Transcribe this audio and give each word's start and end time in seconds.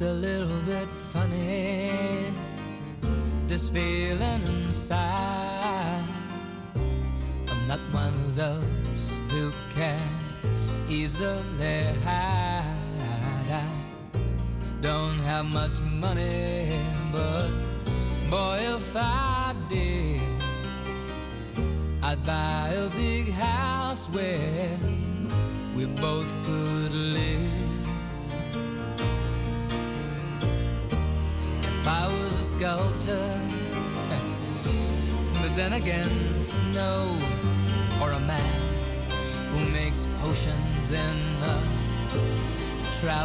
It's 0.00 0.08
a 0.08 0.12
little 0.12 0.60
bit 0.62 0.86
funny. 0.86 2.07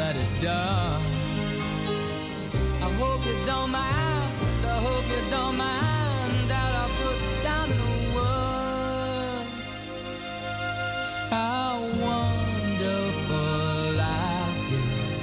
that 0.00 0.16
it's 0.16 0.34
done. 0.36 1.02
I 2.86 2.88
hope 3.00 3.22
you 3.26 3.36
don't 3.44 3.70
mind, 3.70 4.32
I 4.74 4.78
hope 4.86 5.06
you 5.14 5.22
don't 5.36 5.56
mind 5.68 6.32
that 6.52 6.72
I 6.82 6.86
put 7.00 7.18
down 7.48 7.66
in 7.76 7.80
words 8.18 9.82
how 11.34 11.74
wonderful 12.08 13.52
life 14.04 14.72
is 14.72 15.16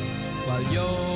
while 0.46 0.66
you're. 0.74 1.07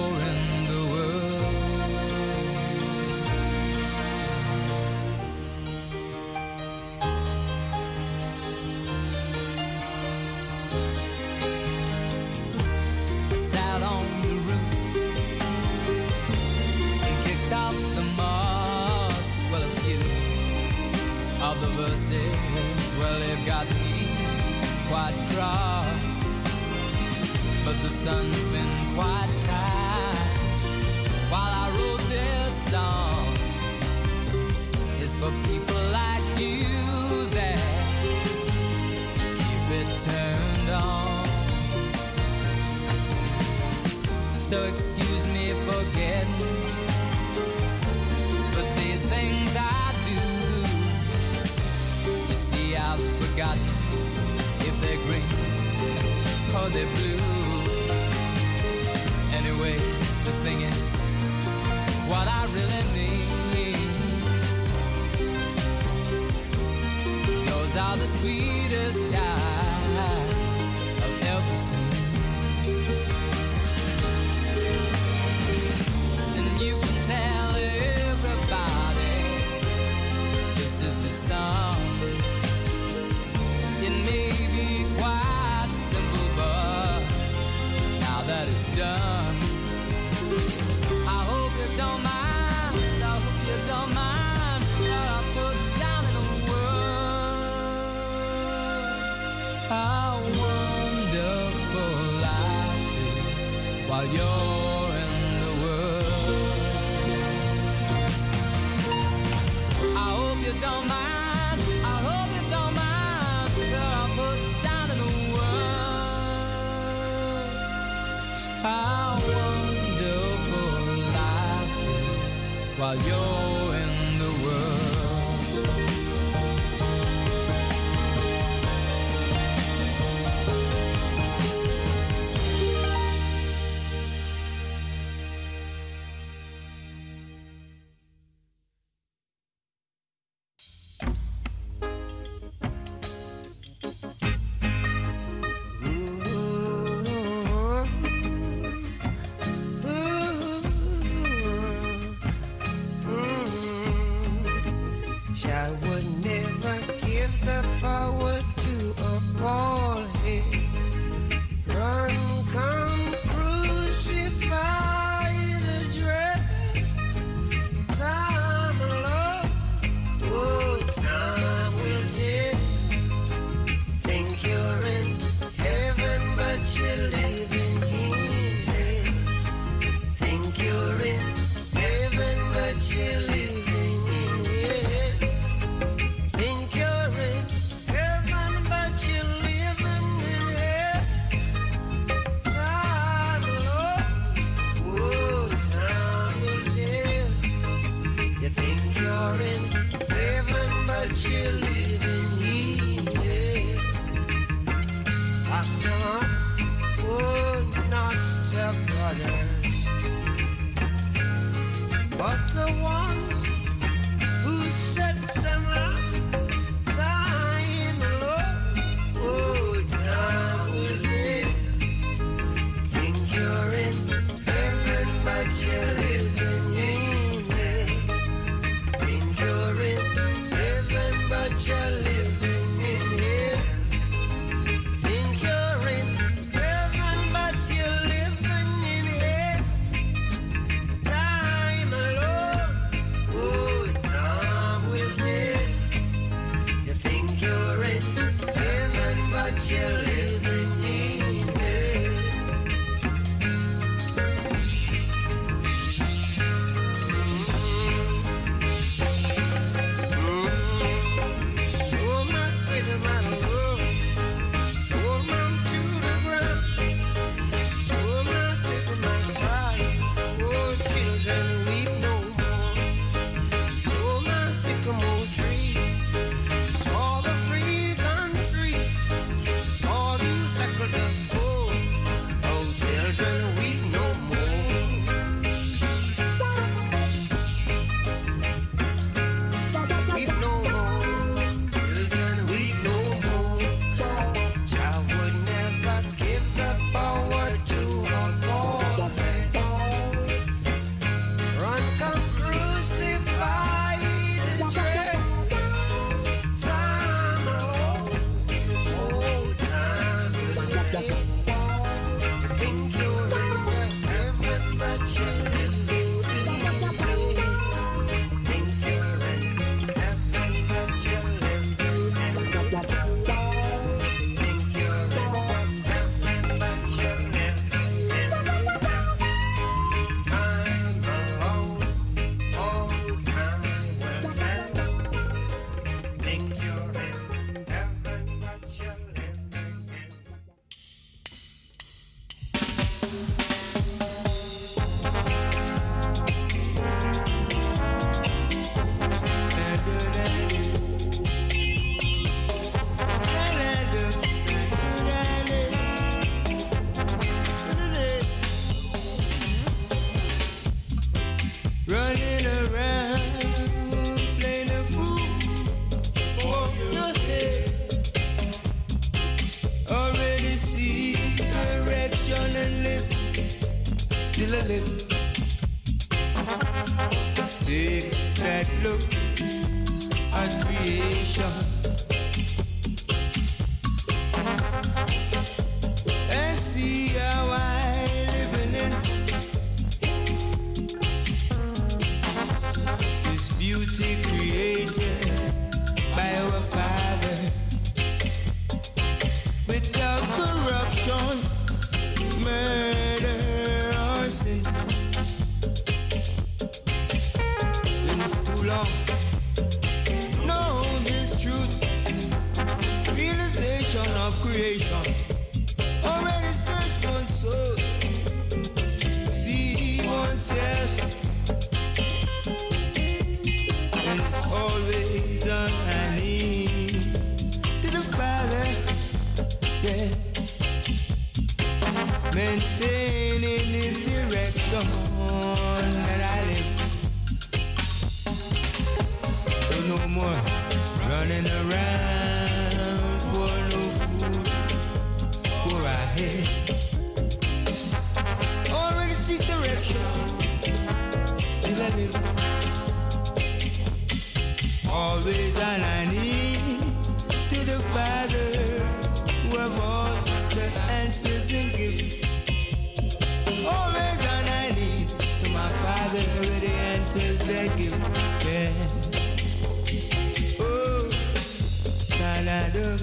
madam, 472.74 472.98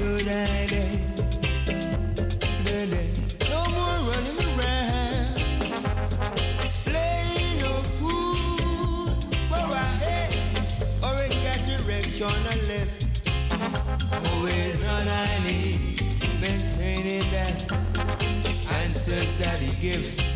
no 0.00 0.18
daddy. 0.18 0.98
More 3.48 3.98
running 4.08 4.38
around, 4.58 5.28
no 7.60 7.72
fool 7.98 9.06
for. 9.48 9.64
Already 11.04 11.36
got 11.42 11.60
direction 11.66 12.26
left. 12.68 12.96
Always 14.32 14.84
I 15.08 15.40
need, 15.44 16.02
maintaining 16.40 17.30
that 17.30 17.72
answers 18.82 19.38
that. 19.38 20.27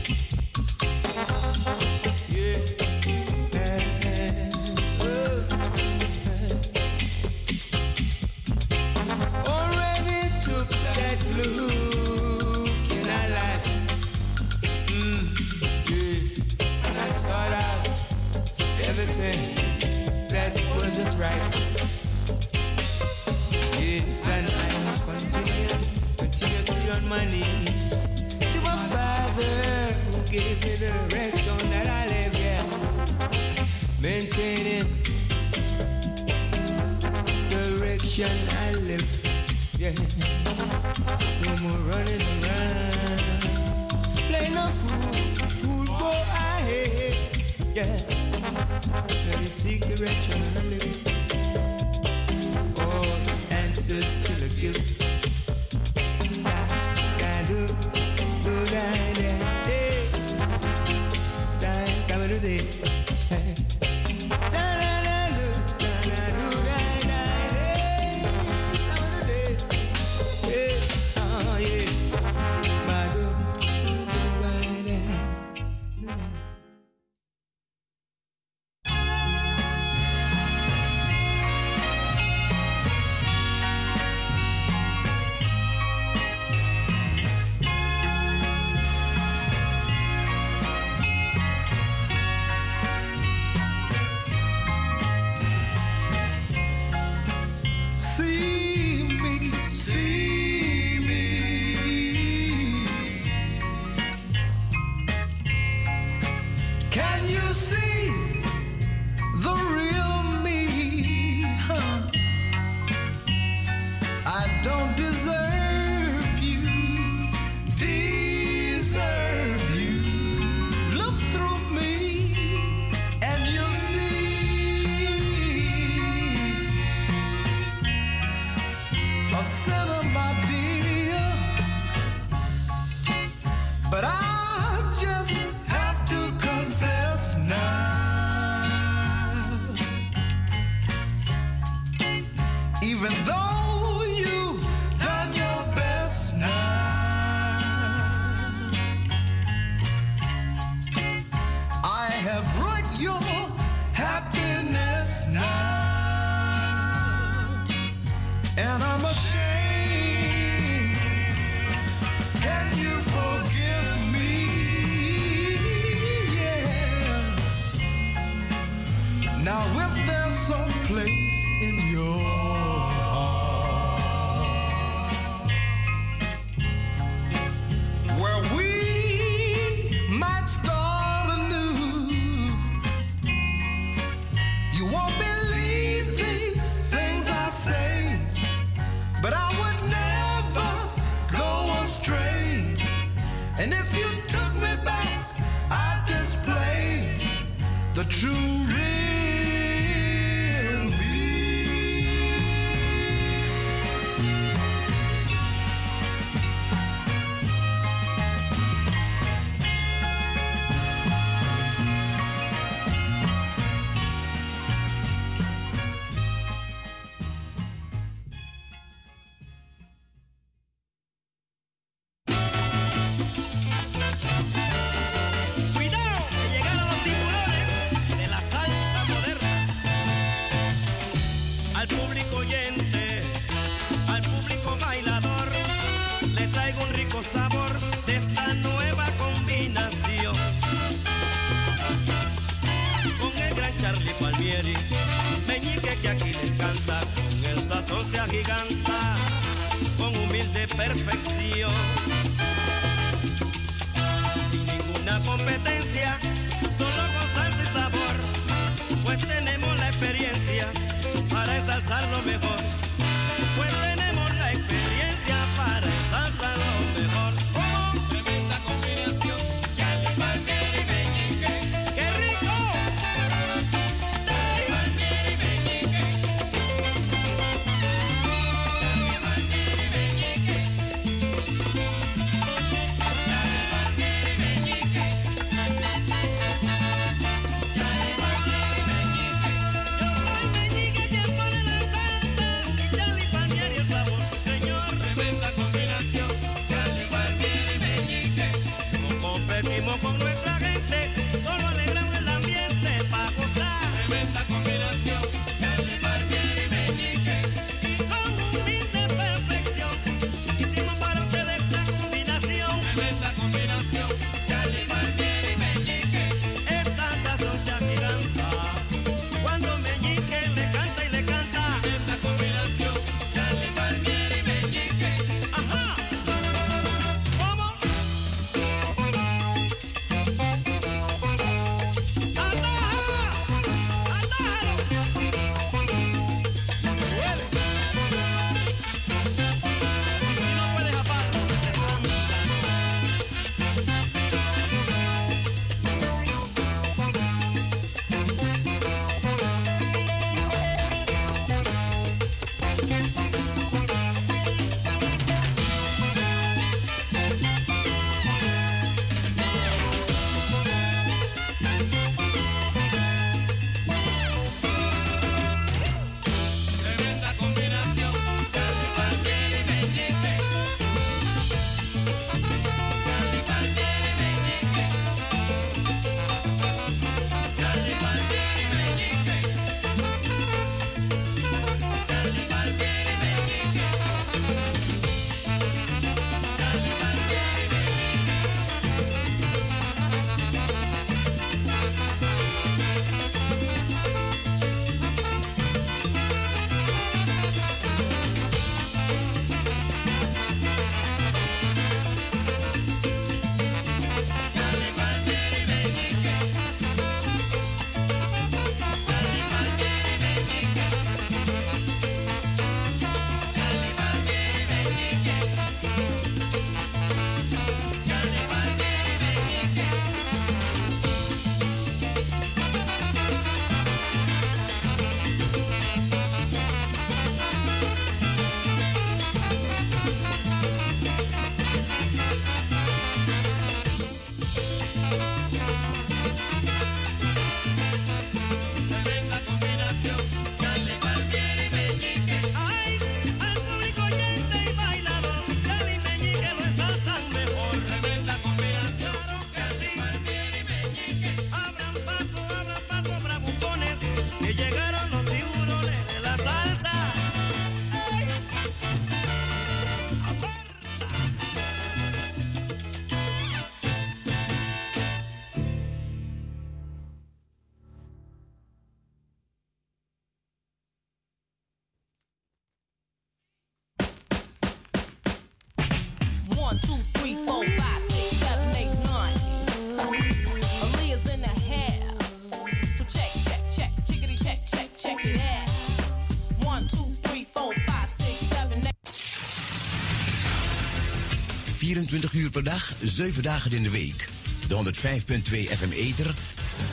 24 492.13 492.41
uur 492.41 492.51
per 492.51 492.65
dag, 492.65 492.93
7 493.03 493.43
dagen 493.43 493.73
in 493.73 493.83
de 493.83 493.91
week. 493.91 494.29
De 494.67 494.75
105.2 494.75 495.51
FM 495.51 495.91
Eter. 495.93 496.35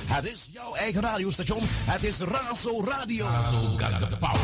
Het 0.07 0.25
is 0.25 0.47
jouw 0.51 0.75
eigen 0.75 1.01
radiostation. 1.01 1.61
Het 1.63 2.03
is 2.03 2.17
Razo 2.17 2.83
Radio. 2.83 3.25
Razo 3.25 3.57
got 3.57 4.09
the 4.09 4.15
power. 4.15 4.39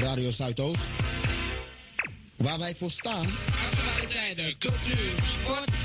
Radio 0.00 0.30
Zuidoost. 0.30 0.88
Waar 2.36 2.58
wij 2.58 2.74
voor 2.74 2.90
staan. 2.90 3.26
Actualiteiten, 3.70 4.58
cultuur, 4.58 5.12
sport 5.26 5.77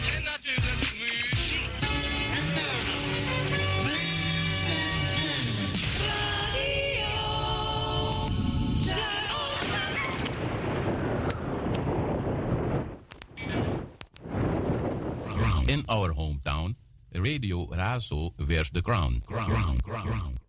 Razo 17.93 18.33
wears 18.47 18.71
the 18.71 18.81
crown. 18.81 19.21
Crown, 19.23 19.45
crown, 19.45 19.77
crown. 19.81 20.39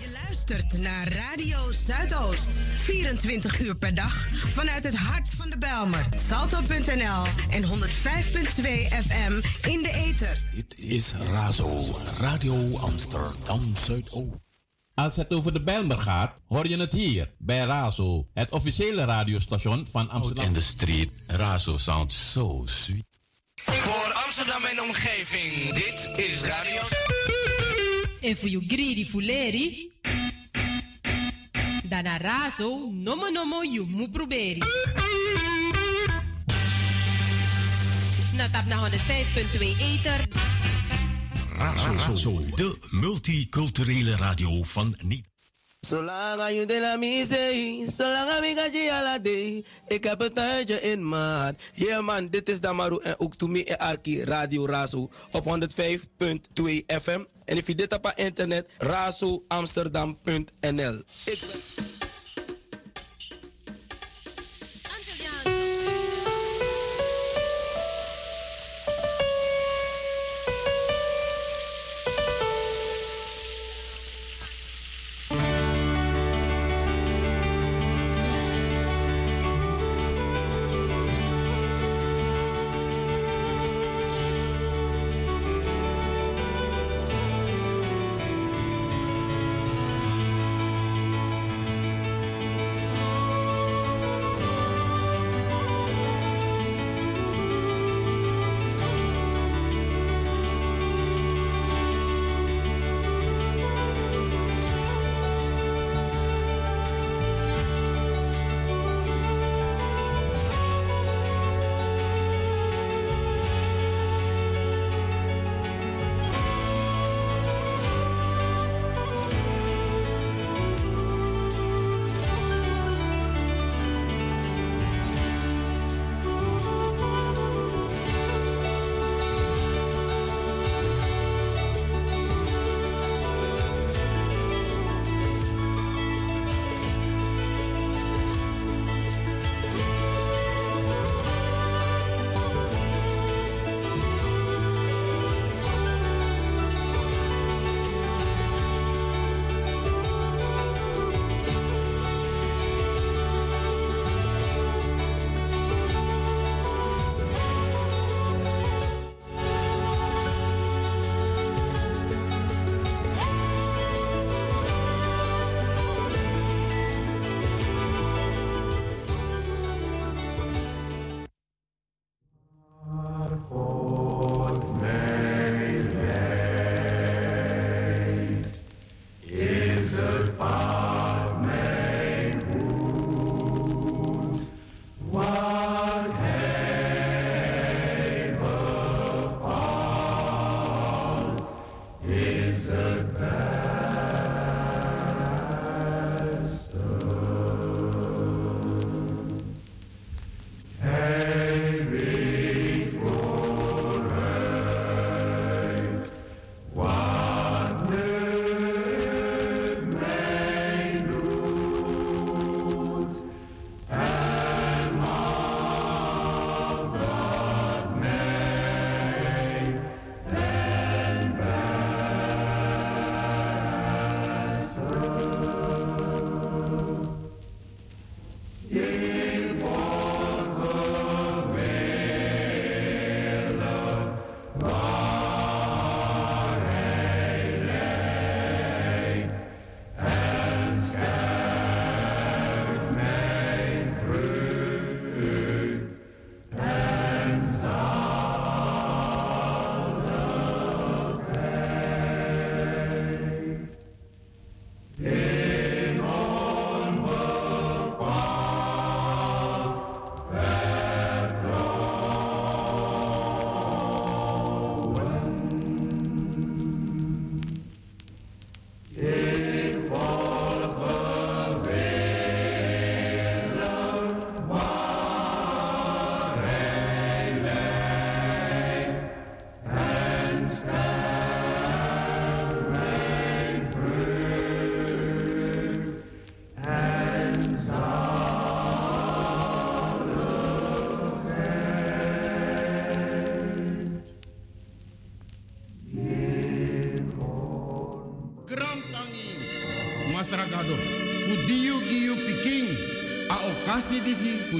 Je 0.00 0.10
luistert 0.12 0.78
naar 0.78 1.08
Radio 1.12 1.72
Zuidoost. 1.72 2.58
24 2.84 3.60
uur 3.60 3.76
per 3.76 3.94
dag 3.94 4.28
vanuit 4.32 4.84
het 4.84 4.96
hart 4.96 5.28
van 5.28 5.50
de 5.50 5.58
Belmer. 5.58 6.06
Salto.nl 6.28 7.24
en 7.50 7.62
105.2 7.62 7.68
FM 9.06 9.32
in 9.68 9.82
de 9.82 9.92
ether. 9.92 10.38
Dit 10.54 10.78
is 10.78 11.12
Razo, 11.12 11.78
Radio 12.18 12.76
Amsterdam 12.76 13.76
Zuidoost. 13.76 14.53
Als 14.94 15.16
het 15.16 15.34
over 15.34 15.52
de 15.52 15.62
Bijlmer 15.62 15.98
gaat, 15.98 16.40
hoor 16.48 16.68
je 16.68 16.76
het 16.76 16.92
hier 16.92 17.30
bij 17.38 17.64
Razo, 17.64 18.28
het 18.34 18.50
officiële 18.50 19.04
radiostation 19.04 19.86
van 19.90 20.10
Amsterdam. 20.10 20.44
In 20.44 20.52
de 20.52 20.60
street, 20.60 21.10
Razo 21.26 21.76
sounds 21.76 22.32
so 22.32 22.62
sweet. 22.64 23.04
Voor 23.54 24.12
Amsterdam 24.24 24.64
en 24.64 24.82
omgeving, 24.82 25.74
dit 25.74 26.10
is 26.16 26.40
Radio 26.40 26.80
En 28.20 28.36
voor 28.36 28.48
you 28.48 28.64
greedy 28.66 29.04
fuleri. 29.04 29.92
Dana 31.88 32.16
razo, 32.16 32.88
nomo 32.92 33.28
nomo 33.28 33.62
you 33.62 33.86
mu 33.88 34.08
proberi. 34.08 34.62
Na 38.36 38.48
tap 38.50 38.66
na 38.66 38.90
105.2 38.90 39.58
Ether. 39.78 40.53
Razo, 41.58 42.40
de 42.54 42.76
multiculturele 42.90 44.16
radio 44.16 44.62
van. 44.62 44.96
Zolang 45.80 46.40
aan 46.40 46.54
je 46.54 46.66
de 46.66 46.80
la 46.80 46.96
misee, 46.96 47.90
zolang 47.90 48.30
aan 48.30 48.44
ik 48.44 48.72
je 48.72 49.18
day. 49.22 49.64
Ik 49.88 50.04
heb 50.04 50.20
het 50.20 50.34
tijdje 50.34 50.80
in 50.80 51.08
maat. 51.08 51.62
Yeah 51.74 52.04
man, 52.04 52.28
dit 52.28 52.48
is 52.48 52.60
Damaru 52.60 52.98
en 53.02 53.18
ook 53.18 53.34
to 53.34 53.46
me 53.46 53.64
en 53.64 53.78
Arki 53.78 54.24
Radio 54.24 54.66
Razo 54.66 55.10
op 55.30 55.44
105.2 55.44 55.50
FM. 56.86 57.24
En 57.44 57.56
if 57.56 57.66
je 57.66 57.74
dit 57.74 57.92
op 57.92 58.12
internet, 58.16 58.70
razoamsterdam.nl. 58.78 61.02
Ik 61.24 61.38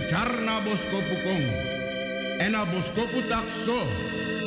charna 0.06 0.60
boskopukong. 0.60 1.44
En 2.38 2.54
a 2.54 2.64
takso. 3.28 3.82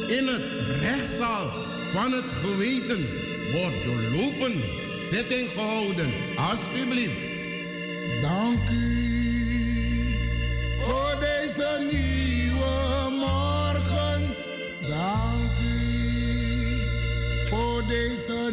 In 0.07 0.27
het 0.27 0.77
rechtszaal 0.79 1.51
van 1.93 2.11
het 2.11 2.31
geweten 2.31 3.07
wordt 3.51 3.85
doorlopen 3.85 4.63
zitting 5.09 5.49
gehouden. 5.51 6.09
Alsjeblieft. 6.35 7.19
Dank 8.21 8.69
u 8.69 8.97
voor 10.81 11.15
deze 11.19 11.87
nieuwe 11.91 13.09
morgen. 13.09 14.35
Dank 14.87 15.57
u 15.63 15.87
voor 17.45 17.83
deze 17.87 18.49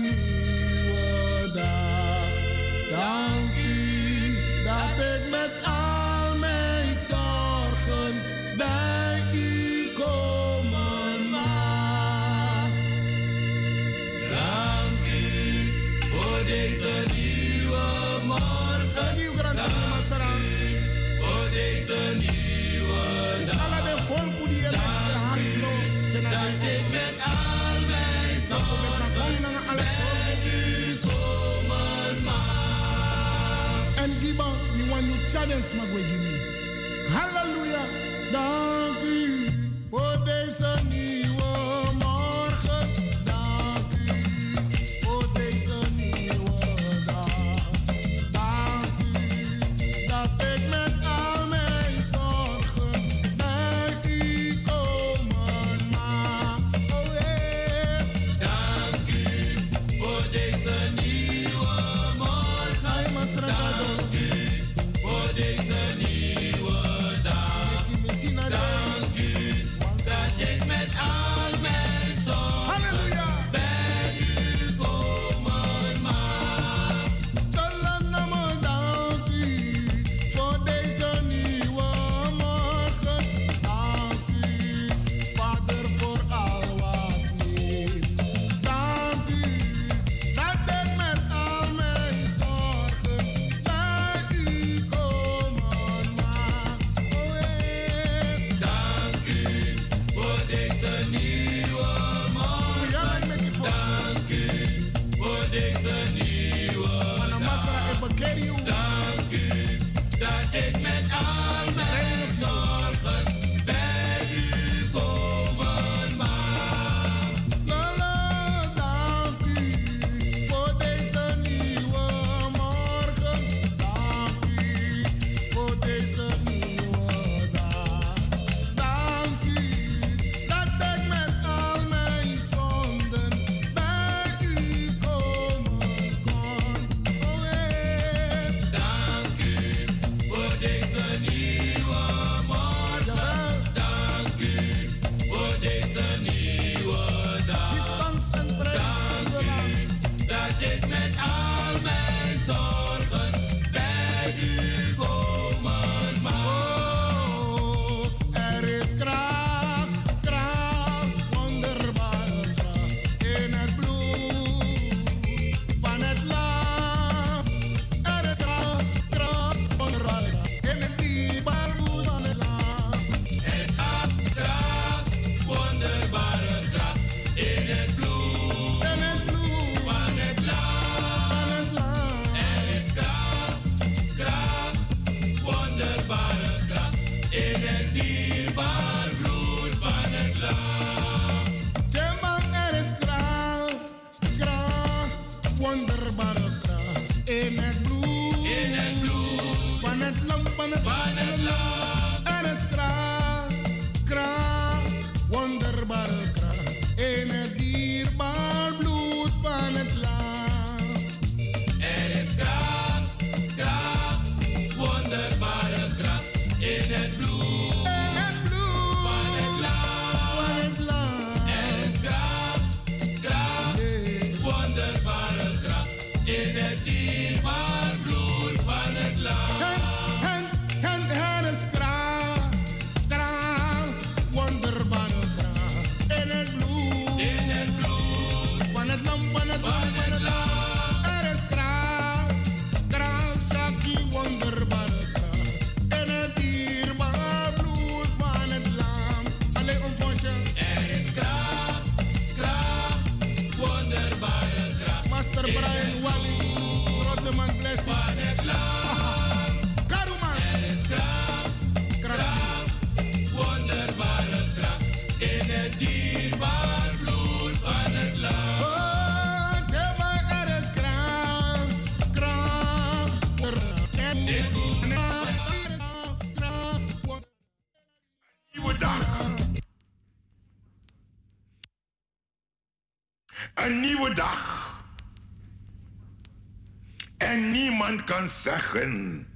zeggen 288.75 289.27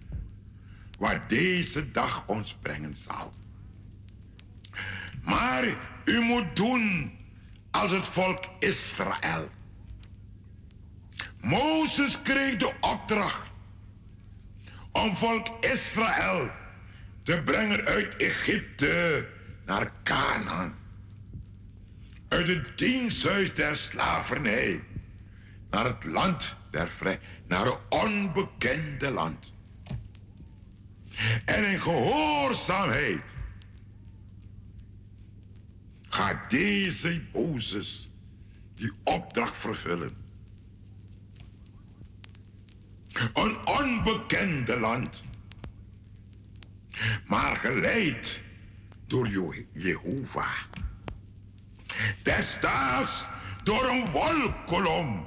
wat 0.99 1.19
deze 1.29 1.91
dag 1.91 2.27
ons 2.27 2.57
brengen 2.63 2.97
zal. 2.97 3.33
Maar 5.23 5.65
u 6.05 6.21
moet 6.21 6.57
doen 6.57 7.13
als 7.71 7.91
het 7.91 8.07
volk 8.07 8.45
Israël. 8.59 9.51
Mozes 11.41 12.23
kreeg 12.23 12.57
de 12.57 12.73
opdracht 12.81 13.51
om 14.93 15.17
volk 15.17 15.65
Israël 15.65 16.51
te 17.23 17.43
brengen 17.45 17.85
uit 17.85 18.17
Egypte 18.17 19.29
naar 19.67 19.93
Canaan. 20.03 20.75
Uit 22.29 22.49
het 22.49 22.79
diensthuis 22.79 23.55
der 23.55 23.77
slavernij 23.77 24.83
naar 25.71 25.85
het 25.85 26.05
land 26.05 26.57
der 26.71 26.89
vrij, 26.89 27.21
naar 27.49 27.67
een 27.67 27.79
onbekende 27.89 29.11
land. 29.11 29.53
En 31.45 31.71
in 31.73 31.81
gehoorzaamheid 31.81 33.21
gaat 36.09 36.51
deze 36.51 37.23
Mozes 37.33 38.11
die 38.75 38.93
opdracht 39.05 39.57
vervullen. 39.57 40.11
Een 43.35 43.67
onbekende 43.67 44.79
land, 44.81 45.23
maar 47.27 47.57
geleid 47.57 48.41
door 49.07 49.29
Je- 49.29 49.67
Jehovah. 49.73 50.57
Desdaags 52.23 53.25
door 53.65 53.89
een 53.89 54.11
wolkolom, 54.11 55.27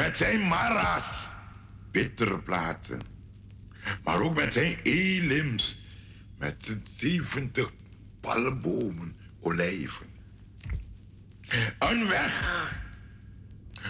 met 0.00 0.16
zijn 0.16 0.48
mara's, 0.48 1.28
bitterplaten. 1.90 3.00
Maar 4.04 4.20
ook 4.20 4.34
met 4.34 4.52
zijn 4.52 4.78
elims, 4.82 5.78
met 6.38 6.56
zijn 6.64 6.86
70 6.96 7.72
palmbomen, 8.20 9.16
olijven. 9.40 10.06
Een 11.78 12.08
weg 12.08 12.74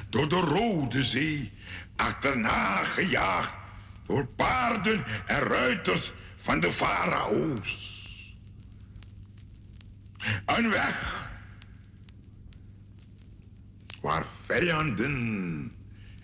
door 0.09 0.29
de 0.29 0.41
Rode 0.41 1.05
Zee, 1.05 1.53
achterna 1.97 2.85
gejaagd 2.85 3.53
door 4.07 4.27
paarden 4.27 5.05
en 5.27 5.41
ruiters 5.41 6.13
van 6.37 6.61
de 6.61 6.73
farao's. 6.73 7.99
Een 10.47 10.71
weg 10.71 11.29
waar 14.01 14.25
vijanden 14.45 15.79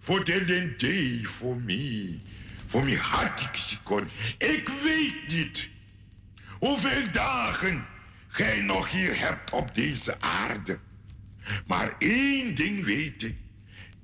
voor 0.00 0.24
de 0.24 0.74
day 0.76 1.24
voor 1.24 1.60
mij. 1.60 2.20
Voor 2.66 2.84
mij 2.84 2.94
had 2.94 3.40
ik 3.40 3.54
ze 3.54 3.80
kon. 3.82 4.08
Ik 4.38 4.68
weet 4.82 5.28
niet 5.28 5.68
hoeveel 6.58 7.10
dagen 7.12 7.86
gij 8.28 8.60
nog 8.60 8.90
hier 8.90 9.18
hebt 9.18 9.50
op 9.50 9.74
deze 9.74 10.20
aarde. 10.20 10.78
Maar 11.66 11.94
één 11.98 12.54
ding 12.54 12.84
weet 12.84 13.22
ik. 13.22 13.36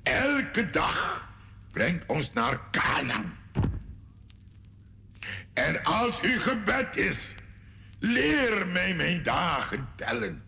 Elke 0.03 0.71
dag 0.71 1.29
brengt 1.73 2.05
ons 2.07 2.33
naar 2.33 2.61
Canaan. 2.71 3.39
En 5.53 5.85
als 5.85 6.21
uw 6.21 6.41
gebed 6.41 6.97
is, 6.97 7.35
leer 7.99 8.67
mij 8.67 8.95
mijn 8.95 9.23
dagen 9.23 9.89
tellen. 9.97 10.43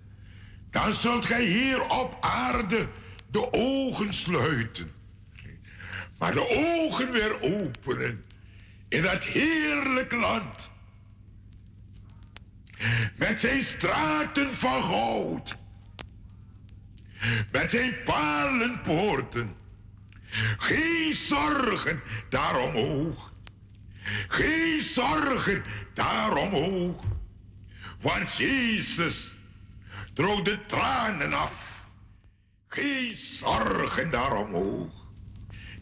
Dan 0.71 0.93
zult 0.93 1.27
gij 1.27 1.45
hier 1.45 1.89
op 1.89 2.17
aarde 2.21 2.89
de 3.31 3.53
ogen 3.53 4.15
sluiten 4.15 4.98
maar 6.19 6.33
de 6.33 6.49
ogen 6.49 7.11
weer 7.11 7.41
openen 7.41 8.25
in 8.89 9.03
dat 9.03 9.25
heerlijk 9.25 10.13
land. 10.13 10.71
Met 13.17 13.41
zijn 13.41 13.63
straten 13.63 14.57
van 14.57 14.83
goud, 14.83 15.57
met 17.53 17.71
zijn 17.71 18.03
palenpoorten. 18.05 19.57
Geen 20.59 21.15
zorgen 21.15 22.03
daaromhoog, 22.29 23.33
geen 24.29 24.83
zorgen 24.83 25.63
daaromhoog. 25.95 27.05
Want 28.01 28.37
Jezus 28.37 29.37
droog 30.13 30.43
de 30.43 30.67
tranen 30.67 31.33
af, 31.33 31.53
geen 32.69 33.17
zorgen 33.17 34.11
daaromhoog. 34.11 34.98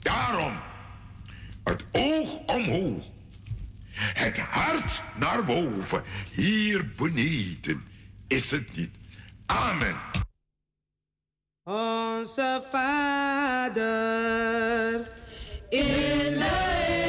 Daarom 0.07 0.59
het 1.64 1.84
oog 1.92 2.38
omhoog, 2.46 3.04
het 3.94 4.38
hart 4.38 5.02
naar 5.18 5.44
boven, 5.44 6.02
hier 6.32 6.92
beneden 6.96 7.84
is 8.26 8.50
het 8.50 8.76
niet. 8.76 8.96
Amen. 9.46 9.96
Onze 11.64 12.62
Vader 12.70 13.80
in 15.68 16.38
de 16.38 17.05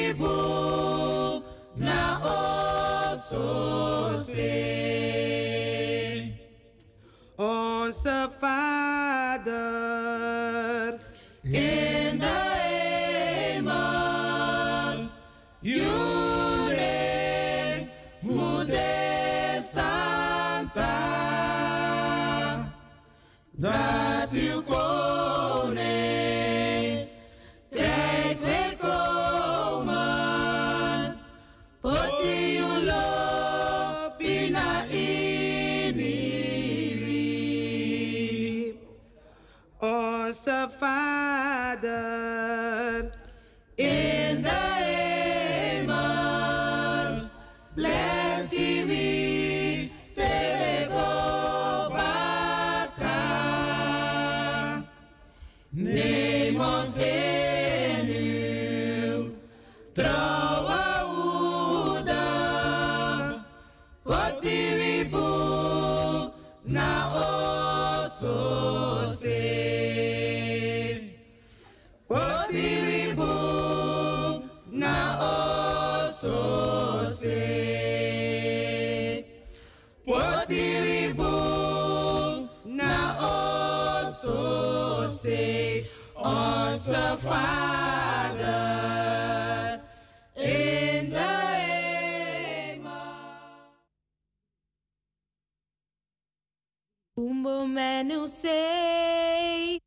say 98.46 99.80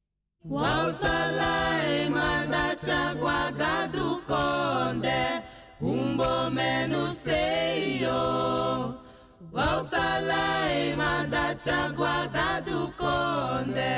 Wausalae 0.45 2.10
mandata 2.10 3.16
kwa 3.22 3.51
gadukonde 3.60 5.22
Umbo 5.82 6.49
menu 6.49 7.01
seyo 7.14 8.20
te 9.53 10.95
mandata 10.95 11.80
kwa 11.97 12.28
gadukonde 12.36 13.95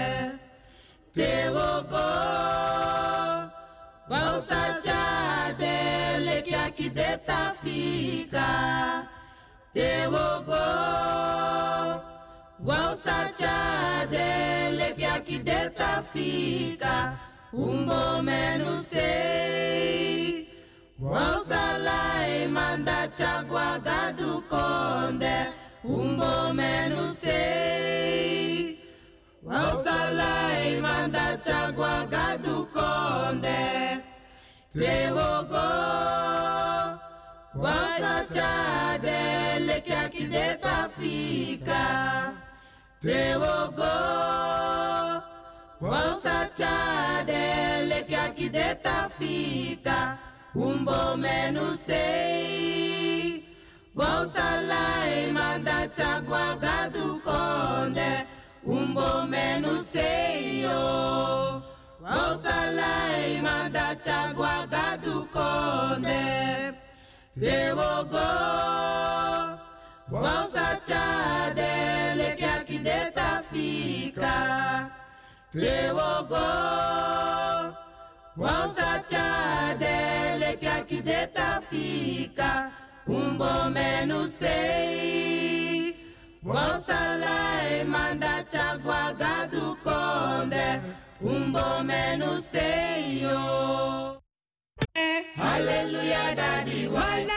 Tewoko 1.16 2.08
Wausachade 4.10 5.76
lekia 6.26 6.70
kidetafika 6.70 8.48
Tewoko 9.74 10.66
Tewoko 11.74 12.11
Wausachadele 12.66 14.88
kyakidetafika 14.98 16.94
umbomenusei. 17.54 20.48
Wausalaimanda 21.00 23.08
chagwagadukonde 23.18 25.36
umbomenusei 25.84 28.78
wausalaimanda 29.44 31.38
chagwagadukonde 31.46 33.60
tevogo 34.74 35.68
wausachadele 37.64 39.76
kyakidetafika 39.88 41.82
Tewo 43.02 43.76
go. 43.76 45.24
Once 45.80 46.26
a 46.26 46.50
child, 46.54 47.30
lekia 47.90 48.30
kideta 48.36 49.10
fika, 49.18 50.20
umbo 50.54 51.18
menu 51.18 51.76
sei. 51.76 53.44
Once 53.96 54.36
a 54.38 55.32
manda 55.34 55.88
chagua 55.88 56.56
gadu 56.62 57.20
konde, 57.26 58.28
umbo 58.68 59.28
menu 59.28 59.82
sei 59.82 60.62
yo. 60.62 61.64
Once 62.04 62.46
a 62.46 63.42
manda 63.42 63.96
chagua 64.06 64.68
gadu 64.70 65.26
konde, 65.34 66.76
they 67.36 67.74
will 67.74 68.04
go. 68.04 69.51
Wansachade 70.12 71.72
lekiakide 72.16 73.12
tafika 73.16 74.34
tewogo 75.52 76.46
Wansachade 78.38 79.96
lekiakide 80.40 81.28
tafika 81.28 82.72
umbomenusei 83.08 85.96
Wansalae 86.44 87.84
manda 87.84 88.44
chagwa 88.44 89.14
gadukonde 89.14 90.82
umbomenusei 91.22 93.22
yo. 93.24 94.22
Hallelujah 95.36 96.36
daddy 96.36 96.88
why? 96.88 97.28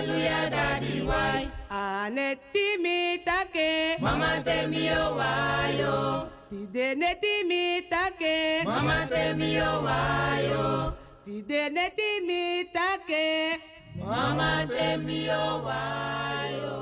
hallelujah, 0.00 0.48
daddy, 0.50 1.02
why? 1.04 1.48
Aneti 1.70 2.78
mi 2.82 3.18
take. 3.24 4.00
Mama 4.00 4.40
tell 4.44 4.68
me 4.68 4.90
oh, 4.90 4.94
temi 4.94 4.96
o 4.96 5.16
wayo. 5.18 6.28
Tide 6.48 6.94
neti 6.96 7.44
mi 7.46 7.82
take. 7.90 8.64
Mama 8.64 9.06
tell 9.08 9.36
me 9.36 9.60
oh, 9.60 9.60
temi 9.60 9.60
o 9.60 9.82
wayo. 9.84 10.94
Tide 11.24 11.70
neti 11.76 12.20
mi 12.26 12.64
take. 12.72 13.60
Mama 13.98 14.66
tell 14.66 14.98
temi 14.98 15.28
oh, 15.30 15.60
why, 15.64 16.48
yo. 16.62 16.78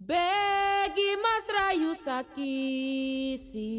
Begi 0.00 1.10
masra 1.22 1.66
yusakisi. 1.82 3.70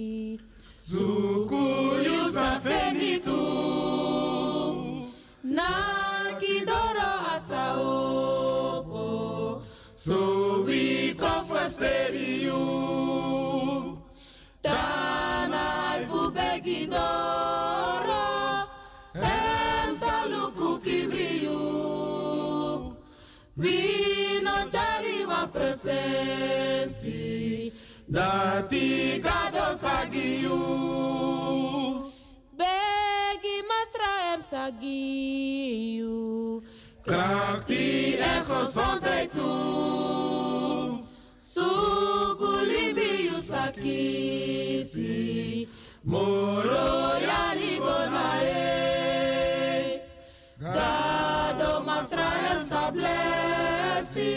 Zuku 0.79 1.63
yusafeni 2.05 3.19
tu 3.19 3.76
na 5.57 5.69
kidoro 6.39 7.09
asaoko 7.35 9.05
so 9.95 10.19
we 10.67 10.81
come 11.21 11.45
for 11.49 11.65
stereo 11.75 12.61
tana 14.61 15.63
ifu 16.01 16.21
begidoro, 16.35 18.25
em 19.15 19.89
saluku 20.03 20.69
kibrio 20.85 21.61
we 23.57 23.77
no 24.45 24.55
chari 24.73 25.17
wa 25.31 25.41
presensi. 25.53 27.17
Dati 28.09 29.19
kadosagiu. 29.25 31.16
Sagiu. 34.49 36.15
Kracht 37.03 37.69
en 37.69 38.45
gezondheid 38.45 39.31
toe. 39.31 40.99
Sukulimbiu 41.35 43.41
Sakisi. 43.49 45.67
Moro 46.01 47.19
yari 47.19 47.75
Yarigonare. 47.75 48.63
Gado 50.59 51.83
Masrahem 51.83 52.61
Sablesi. 52.71 54.31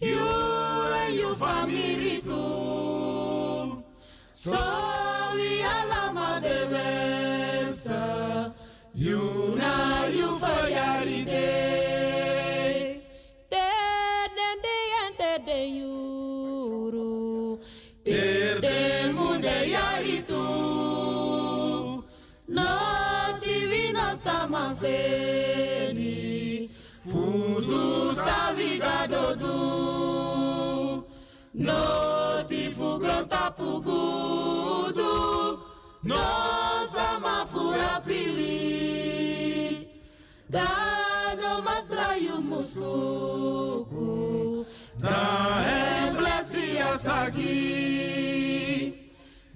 You 0.00 0.18
and 1.06 1.14
your 1.14 1.36
family 1.36 2.20
too. 2.20 3.84
So 4.32 4.81
You 8.94 9.56
na 9.56 10.04
you 10.12 10.38
for 10.38 10.68
day. 11.24 13.00
Teden 13.48 14.56
de 14.64 14.76
ente 15.06 15.32
de 15.46 15.60
yuru. 15.78 17.58
Terde 18.04 19.12
munde 19.14 19.56
yari 19.74 20.22
tu. 20.26 20.44
No 22.48 22.68
divina 23.40 24.14
sama 24.16 24.76
feni. 24.80 26.68
Fudu 27.08 28.12
savigado 28.14 29.34
du. 29.42 31.04
No 31.54 32.44
ti 32.46 32.70
fugronta 32.70 33.50
pugudu. 33.56 35.12
No 36.04 36.71
Gado 40.52 41.52
masrayu 41.64 42.36
musuku. 42.50 44.08
Da 45.00 45.18
emblesi 45.64 46.66
asagi. 46.92 47.56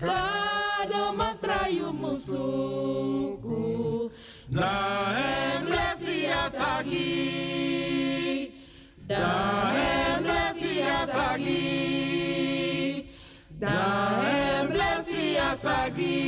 Gado 0.00 1.12
masrayu 1.20 1.92
musuku. 1.92 3.60
Da 4.48 4.72
emblesi 5.52 6.18
asagi. 6.44 7.12
Da 9.06 9.28
emblesi 10.16 10.74
asagi. 11.00 11.64
Da 13.60 13.76
emblesi 14.56 15.24
asagi. 15.50 16.24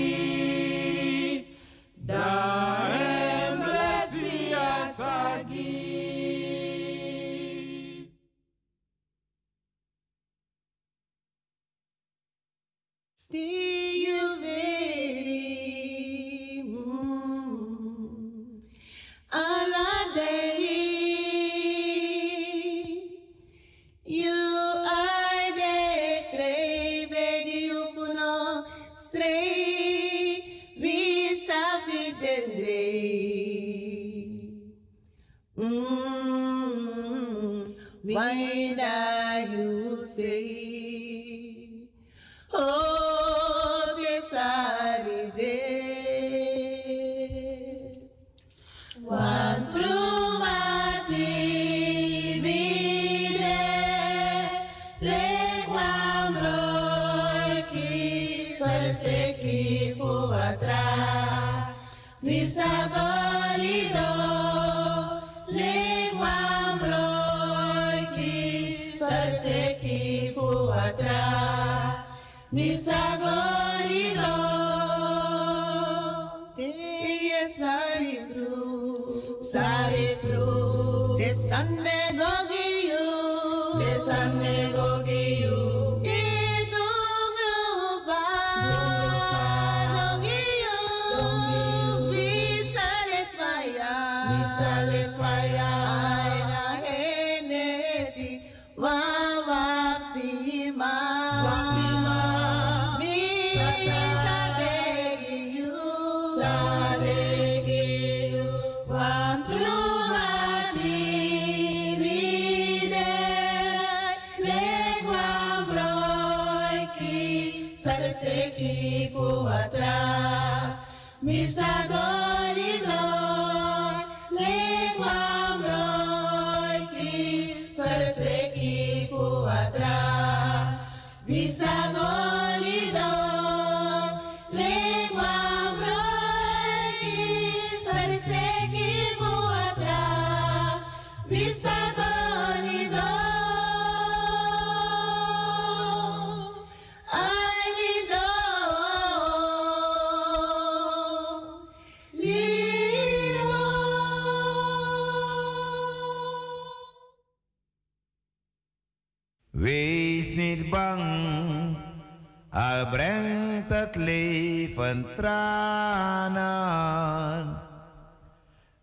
Da 1.96 2.26
emblesi 2.84 2.97
Alla 19.30 20.12
day. 20.14 20.57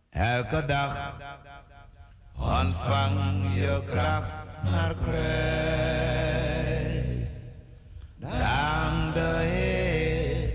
Elke 0.09 0.65
dag 0.65 1.13
ontvang 2.37 3.53
je 3.53 3.81
kracht 3.85 4.29
naar 4.63 4.93
kruis. 4.93 5.25
Dank 8.15 9.13
de 9.13 9.37
Heer 9.41 10.49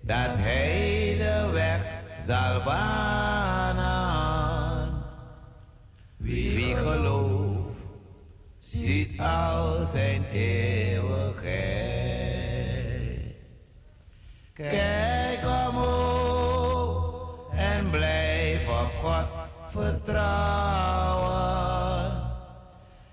dat 0.00 0.36
Hij 0.38 1.16
de 1.18 1.50
weg 1.52 1.80
zal 2.20 2.62
banen. 2.62 3.82
Wie 6.16 6.74
gelooft, 6.74 7.80
ziet 8.58 9.20
al 9.20 9.84
zijn 9.84 10.24
eeuwigheid. 10.32 11.79
Kijk 14.68 15.40
omhoog 15.68 17.14
en 17.56 17.90
blijf 17.90 18.68
op 18.68 18.90
God 19.02 19.26
vertrouwen. 19.66 21.30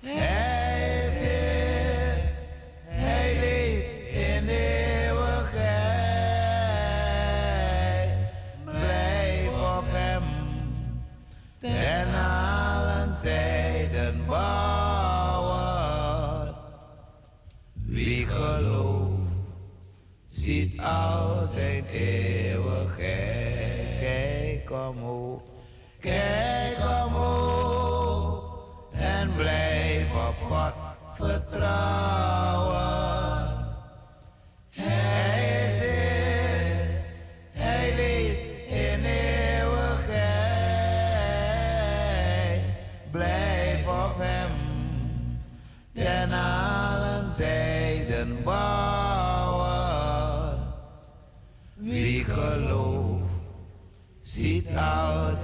Hij 0.01 1.05
is 1.05 1.19
Heer, 1.21 2.17
Hij 2.85 3.39
leeft 3.39 3.87
in 4.11 4.47
eeuwigheid. 4.47 5.67
Blijf 8.63 9.49
op 9.77 9.85
Hem 9.85 10.23
ten 11.59 12.07
allen 12.15 13.17
tijden 13.21 14.25
bouwen. 14.25 14.95
Wie 17.73 18.25
gelooft, 18.25 19.15
ziet 20.27 20.79
al 20.79 21.36
zijn 21.57 21.85
eeuwigheid. 21.91 23.47
Kijk 23.99 24.71
omhoog, 24.71 25.41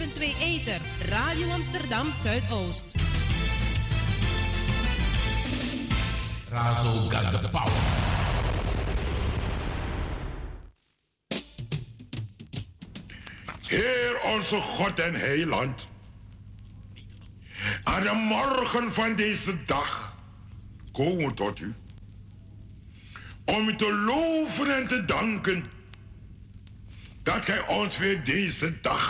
105.2 0.00 0.34
Eter. 0.40 0.80
Radio 1.08 1.50
Amsterdam 1.50 2.12
Zuidoost. 2.12 2.94
Razo 6.50 7.08
got 7.08 7.40
the 7.40 7.48
power. 7.48 7.70
Heer 13.66 14.20
onze 14.34 14.56
God 14.56 15.00
en 15.00 15.14
Heiland. 15.14 15.86
Aan 17.84 18.02
de 18.02 18.12
morgen 18.12 18.94
van 18.94 19.16
deze 19.16 19.64
dag 19.64 20.14
komen 20.92 21.26
we 21.26 21.34
tot 21.34 21.60
u. 21.60 21.74
Om 23.44 23.68
u 23.68 23.76
te 23.76 23.92
loven 23.92 24.76
en 24.76 24.88
te 24.88 25.04
danken 25.04 25.64
dat 27.22 27.44
gij 27.44 27.66
ons 27.66 27.98
weer 27.98 28.24
deze 28.24 28.80
dag 28.80 29.09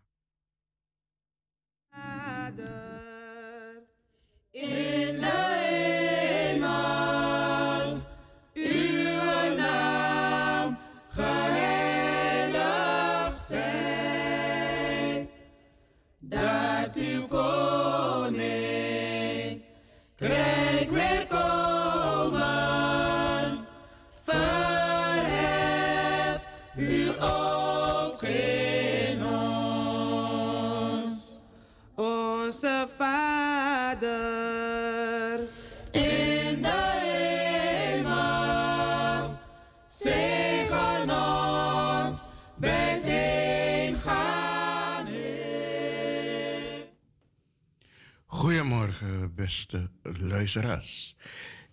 Luisteraars. 50.53 51.15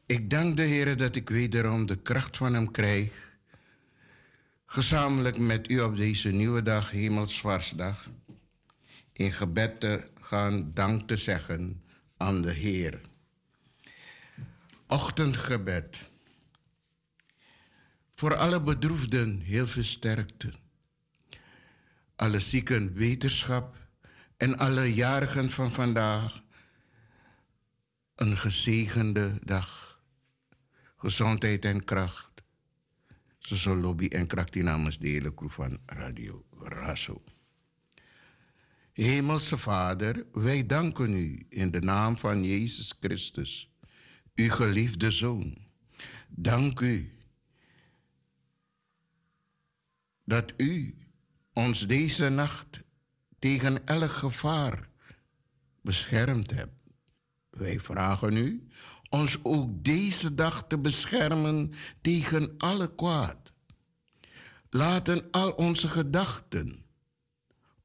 Ik 0.06 0.30
dank 0.30 0.56
de 0.56 0.62
Heer 0.62 0.96
dat 0.96 1.16
ik 1.16 1.28
wederom 1.28 1.86
de 1.86 1.96
kracht 1.96 2.36
van 2.36 2.54
Hem 2.54 2.70
krijg. 2.70 3.36
Gezamenlijk 4.66 5.38
met 5.38 5.70
u 5.70 5.80
op 5.80 5.96
deze 5.96 6.28
nieuwe 6.28 6.62
dag, 6.62 6.90
Hemelsvarsdag, 6.90 8.10
in 9.12 9.32
gebed 9.32 9.80
te 9.80 10.10
gaan 10.20 10.70
dank 10.74 11.08
te 11.08 11.16
zeggen 11.16 11.82
aan 12.16 12.42
de 12.42 12.52
Heer. 12.52 13.00
Ochtendgebed. 14.86 15.96
Voor 18.14 18.36
alle 18.36 18.62
bedroefden 18.62 19.40
heel 19.40 19.66
veel 19.66 19.84
sterkte. 19.84 20.52
Alle 22.16 22.40
zieken 22.40 22.94
wetenschap 22.94 23.76
en 24.36 24.58
alle 24.58 24.94
jarigen 24.94 25.50
van 25.50 25.70
vandaag 25.72 26.42
een 28.20 28.36
gezegende 28.36 29.38
dag. 29.44 30.00
Gezondheid 30.96 31.64
en 31.64 31.84
kracht. 31.84 32.42
Zo 33.38 33.76
lobby 33.76 34.06
en 34.06 34.26
kracht 34.26 34.52
die 34.52 34.62
namens 34.62 34.98
de 34.98 35.08
hele 35.08 35.34
crew 35.34 35.50
van 35.50 35.78
Radio 35.86 36.44
Razo. 36.60 37.22
Hemelse 38.92 39.58
Vader, 39.58 40.26
wij 40.32 40.66
danken 40.66 41.14
u 41.14 41.46
in 41.48 41.70
de 41.70 41.80
naam 41.80 42.18
van 42.18 42.44
Jezus 42.44 42.94
Christus, 43.00 43.70
uw 44.34 44.50
geliefde 44.50 45.10
Zoon. 45.10 45.58
Dank 46.28 46.80
u 46.80 47.18
dat 50.24 50.52
u 50.56 50.94
ons 51.52 51.86
deze 51.86 52.28
nacht 52.28 52.80
tegen 53.38 53.86
elk 53.86 54.10
gevaar 54.10 54.88
beschermd 55.82 56.50
hebt. 56.50 56.77
Wij 57.58 57.80
vragen 57.80 58.36
u 58.36 58.68
ons 59.08 59.38
ook 59.42 59.84
deze 59.84 60.34
dag 60.34 60.64
te 60.68 60.78
beschermen 60.78 61.72
tegen 62.00 62.54
alle 62.58 62.94
kwaad. 62.94 63.52
Laten 64.70 65.30
al 65.30 65.50
onze 65.50 65.88
gedachten, 65.88 66.84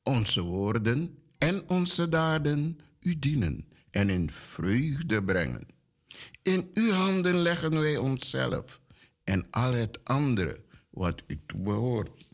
onze 0.04 0.42
woorden 0.42 1.18
en 1.38 1.70
onze 1.70 2.10
daden 2.10 2.80
u 3.00 3.20
dienen 3.20 3.68
en 3.90 4.10
in 4.10 4.30
vreugde 4.30 5.24
brengen. 5.24 5.68
In 6.42 6.72
uw 6.74 6.92
handen 6.92 7.36
leggen 7.36 7.80
wij 7.80 7.98
onszelf 7.98 8.82
en 9.24 9.48
al 9.50 9.72
het 9.74 10.00
andere 10.04 10.64
wat 10.90 11.24
u 11.28 11.40
toebehoort. 11.46 12.28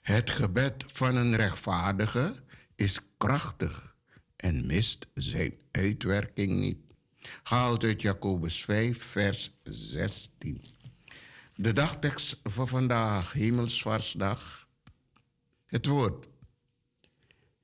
Het 0.00 0.30
gebed 0.30 0.84
van 0.86 1.16
een 1.16 1.36
rechtvaardige 1.36 2.34
is 2.74 3.00
krachtig 3.16 3.96
en 4.36 4.66
mist 4.66 5.06
zijn 5.14 5.63
uitwerking 5.76 6.58
niet. 6.58 6.78
Gehaald 7.42 7.84
uit 7.84 8.02
Jacobus 8.02 8.64
5, 8.64 9.02
vers 9.02 9.50
16. 9.62 10.64
De 11.54 11.72
dagtekst 11.72 12.40
voor 12.42 12.68
vandaag, 12.68 13.32
Hemelsvaartsdag. 13.32 14.68
Het 15.66 15.86
woord. 15.86 16.26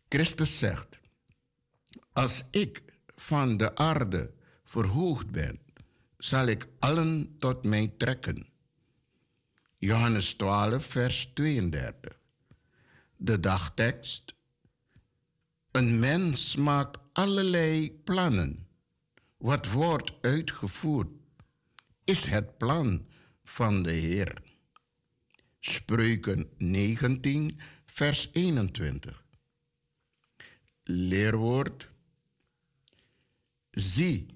Christus 0.09 0.59
zegt: 0.59 0.99
Als 2.12 2.45
ik 2.51 2.82
van 3.07 3.57
de 3.57 3.74
aarde 3.74 4.32
verhoogd 4.65 5.31
ben, 5.31 5.61
zal 6.16 6.47
ik 6.47 6.66
allen 6.78 7.37
tot 7.39 7.65
mij 7.65 7.95
trekken. 7.97 8.47
Johannes 9.78 10.35
12, 10.35 10.85
vers 10.85 11.31
32. 11.35 12.19
De 13.16 13.41
dagtekst. 13.41 14.35
Een 15.70 15.99
mens 15.99 16.57
maakt 16.57 16.99
allerlei 17.20 17.92
plannen. 18.05 18.66
Wat 19.36 19.70
wordt 19.70 20.12
uitgevoerd, 20.20 21.09
is 22.05 22.24
het 22.24 22.59
plan 22.59 23.06
van 23.44 23.82
de 23.82 23.90
Heer. 23.90 24.42
Spreuken 25.60 26.51
19, 26.56 27.60
vers 27.86 28.28
21. 28.32 29.24
Leerwoord. 30.84 31.88
Zie, 33.70 34.26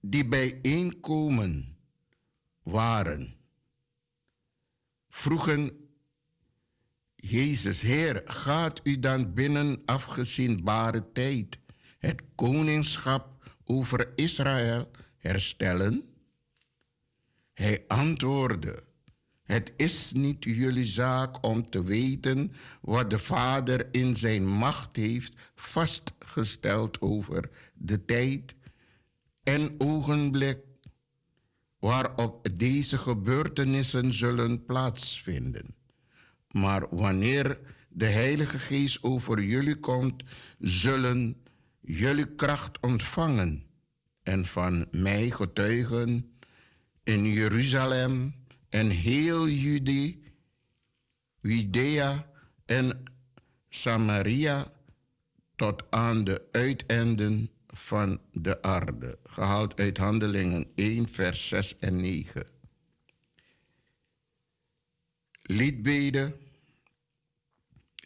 die 0.00 0.28
bijeenkomen 0.28 1.78
waren, 2.62 3.36
vroegen 5.08 5.79
Jezus, 7.22 7.80
Heer, 7.80 8.22
gaat 8.24 8.80
u 8.82 8.98
dan 8.98 9.34
binnen 9.34 9.82
afgezienbare 9.84 11.12
tijd 11.12 11.58
het 11.98 12.22
koningschap 12.34 13.54
over 13.64 14.12
Israël 14.14 14.90
herstellen? 15.16 16.04
Hij 17.52 17.84
antwoordde, 17.88 18.82
het 19.42 19.72
is 19.76 20.12
niet 20.12 20.44
jullie 20.44 20.84
zaak 20.84 21.46
om 21.46 21.70
te 21.70 21.84
weten 21.84 22.52
wat 22.80 23.10
de 23.10 23.18
Vader 23.18 23.88
in 23.90 24.16
zijn 24.16 24.46
macht 24.46 24.96
heeft 24.96 25.34
vastgesteld 25.54 27.00
over 27.00 27.50
de 27.74 28.04
tijd 28.04 28.54
en 29.42 29.74
ogenblik 29.78 30.58
waarop 31.78 32.48
deze 32.54 32.98
gebeurtenissen 32.98 34.14
zullen 34.14 34.64
plaatsvinden. 34.64 35.79
Maar 36.50 36.86
wanneer 36.90 37.60
de 37.88 38.06
Heilige 38.06 38.58
Geest 38.58 39.02
over 39.02 39.42
jullie 39.42 39.76
komt, 39.76 40.22
zullen 40.58 41.36
jullie 41.80 42.34
kracht 42.34 42.80
ontvangen 42.80 43.64
en 44.22 44.46
van 44.46 44.86
mij 44.90 45.30
getuigen 45.30 46.34
in 47.04 47.26
Jeruzalem 47.26 48.34
en 48.68 48.88
heel 48.88 49.48
Judea, 49.48 50.14
Judea 51.40 52.30
en 52.66 53.02
Samaria 53.68 54.72
tot 55.56 55.82
aan 55.90 56.24
de 56.24 56.48
uiteinden 56.52 57.50
van 57.66 58.20
de 58.32 58.62
aarde. 58.62 59.18
Gehaald 59.24 59.80
uit 59.80 59.98
Handelingen 59.98 60.66
1, 60.74 61.08
vers 61.08 61.48
6 61.48 61.78
en 61.78 61.96
9. 61.96 62.59
Liedbeden. 65.50 66.34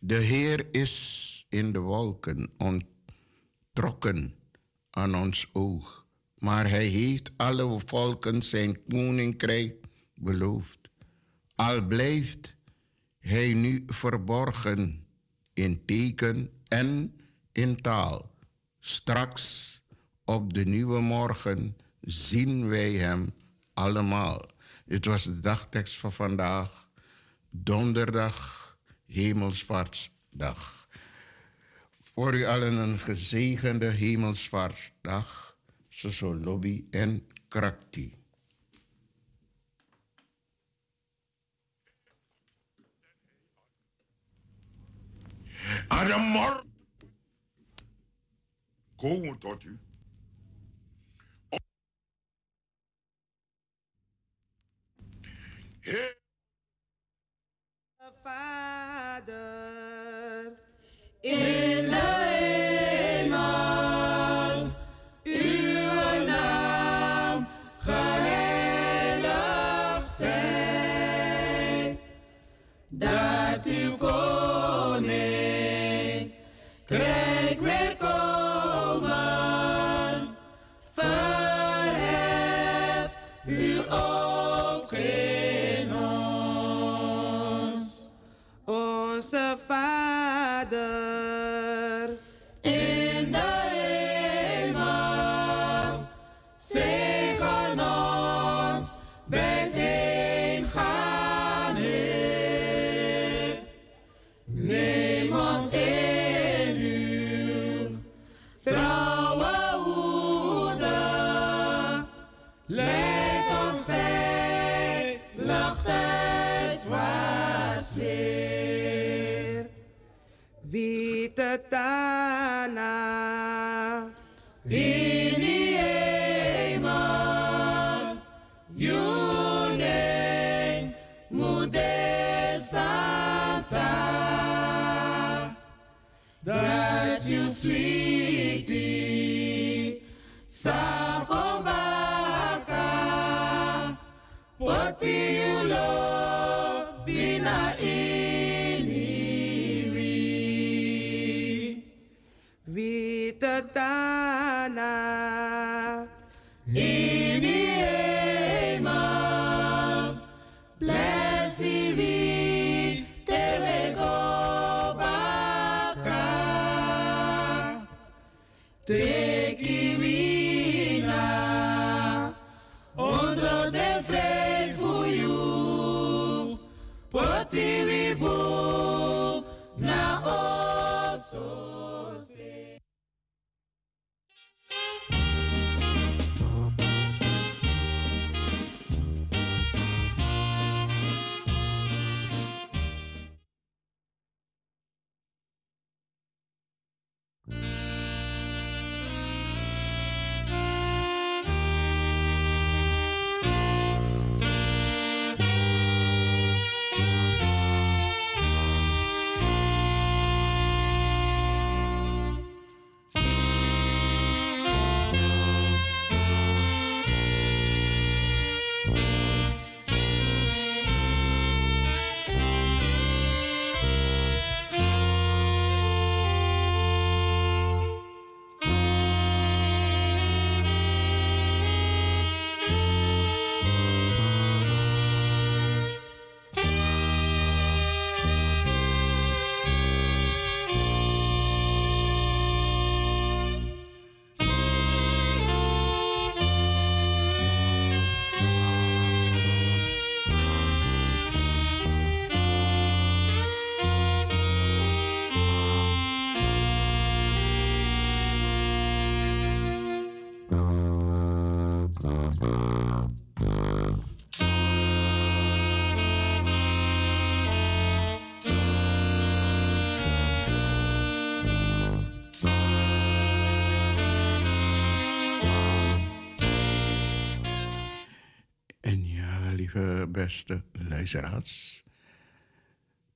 De 0.02 0.14
Heer 0.14 0.74
is 0.74 1.46
in 1.48 1.72
de 1.72 1.78
wolken 1.78 2.50
ontrokken 2.58 4.34
aan 4.90 5.14
ons 5.14 5.46
oog, 5.52 6.06
maar 6.38 6.68
Hij 6.68 6.86
heeft 6.86 7.32
alle 7.36 7.80
volken 7.86 8.42
zijn 8.42 8.84
koninkrijk 8.88 9.86
beloofd. 10.14 10.78
Al 11.54 11.86
blijft 11.86 12.56
Hij 13.18 13.52
nu 13.52 13.82
verborgen 13.86 15.06
in 15.52 15.84
teken 15.84 16.52
en 16.68 17.16
in 17.52 17.80
taal. 17.80 18.30
Straks 18.78 19.72
op 20.24 20.54
de 20.54 20.64
nieuwe 20.64 21.00
morgen 21.00 21.76
zien 22.00 22.68
wij 22.68 22.92
Hem 22.92 23.34
allemaal. 23.74 24.40
Dit 24.86 25.04
was 25.04 25.24
de 25.24 25.40
dagtekst 25.40 25.96
van 25.96 26.12
vandaag, 26.12 26.83
donderdag, 27.54 28.78
Hemelsvaartsdag. 29.06 30.88
Voor 32.00 32.34
u 32.34 32.44
allen 32.44 32.76
een 32.76 32.98
gezegende 32.98 33.86
Hemelsvaartsdag, 33.86 35.56
Soso 35.88 36.60
en 36.90 37.26
Krakti. 37.48 38.14
Tot 49.38 49.64
u. 49.64 49.78
Heer, 55.80 56.23
Vader 58.24 59.32
in 61.20 61.90
de 61.90 62.06
hemel, 63.20 63.93
Onze 89.24 89.56
Vader 89.68 91.13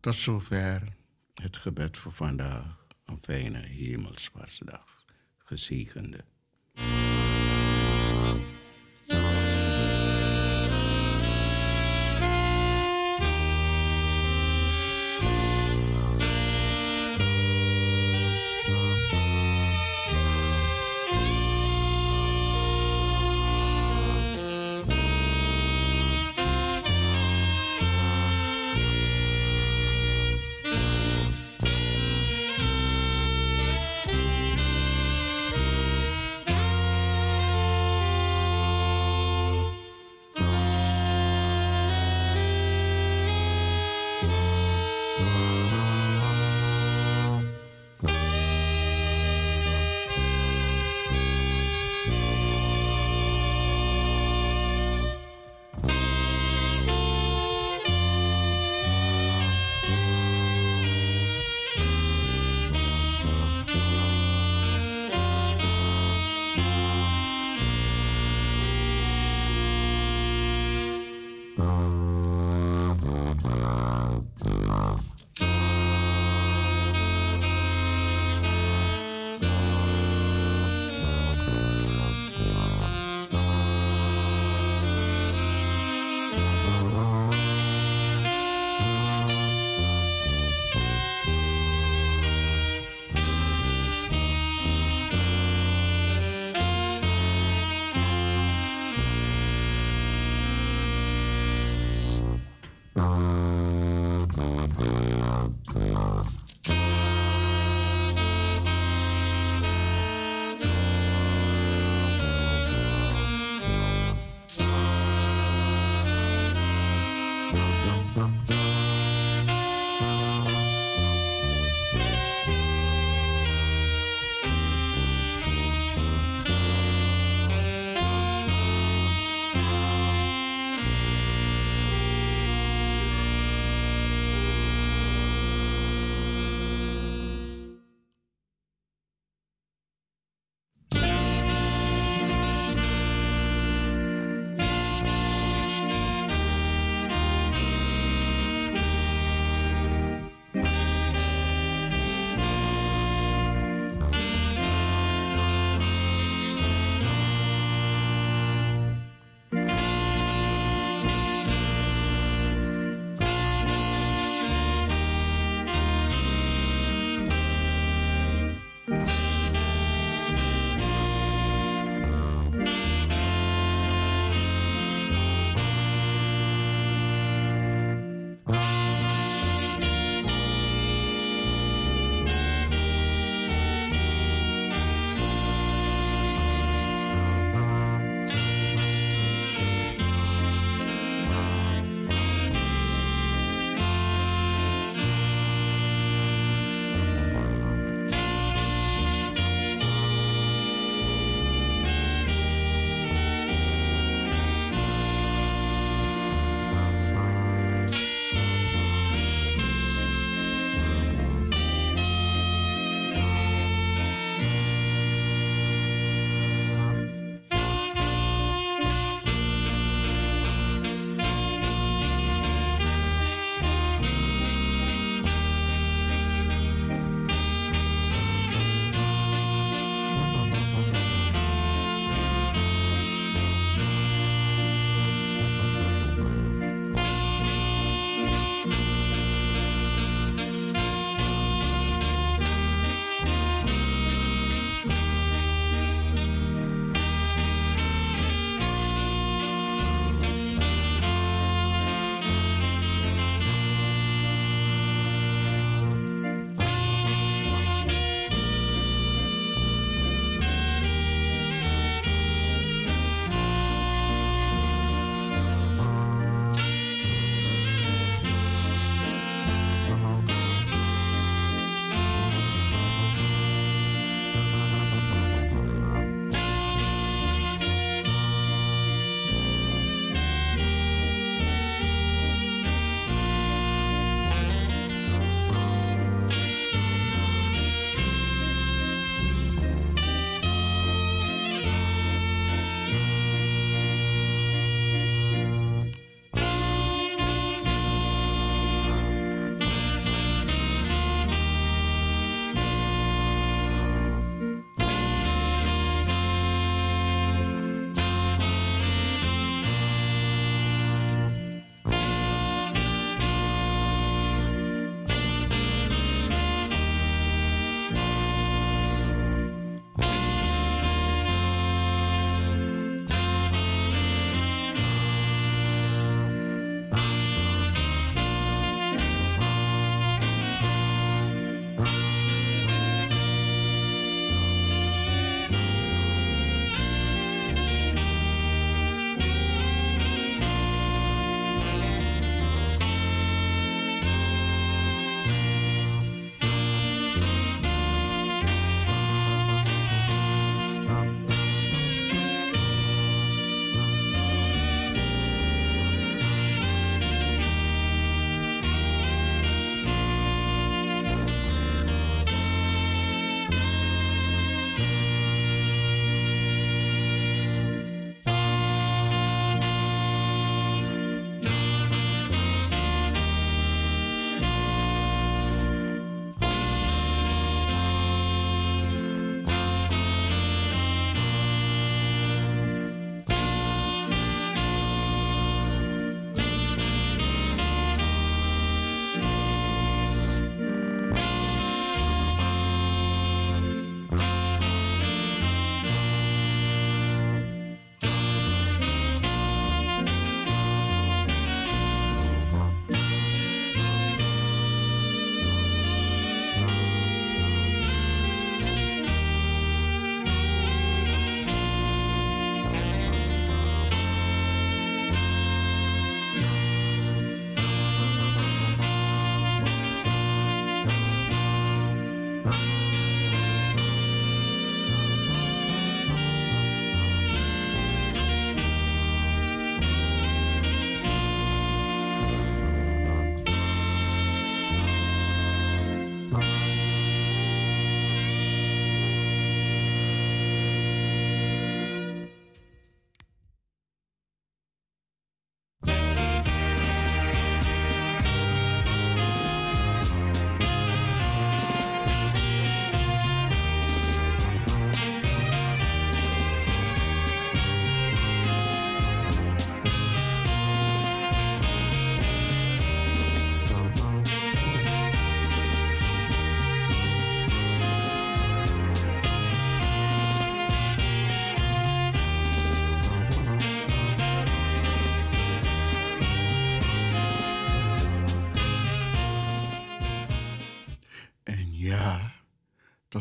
Tot 0.09 0.17
zover 0.17 0.83
het 1.35 1.57
gebed 1.57 1.97
voor 1.97 2.13
vandaag. 2.13 2.87
Een 3.05 3.19
fijne 3.21 3.59
hemelsvaartsdag. 3.59 4.71
dag. 4.71 5.05
Gezegende. 5.37 6.25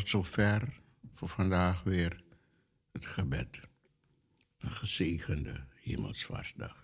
Zover 0.08 0.80
voor 1.14 1.28
vandaag 1.28 1.82
weer 1.82 2.20
het 2.92 3.06
gebed. 3.06 3.60
Een 4.58 4.70
gezegende 4.70 5.66
Hemelsvaartsdag. 5.74 6.80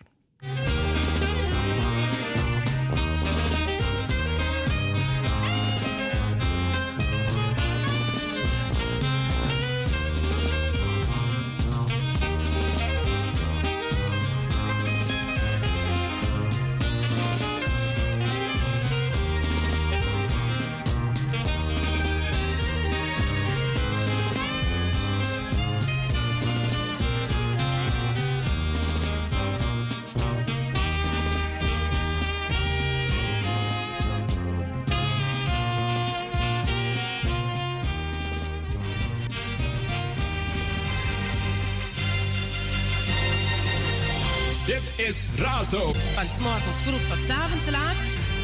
Van 46.15 46.29
s'morgens 46.29 46.81
vroeg 46.81 47.09
tot 47.09 47.25
's 47.25 47.29
avonds 47.29 47.69
laat. 47.71 47.97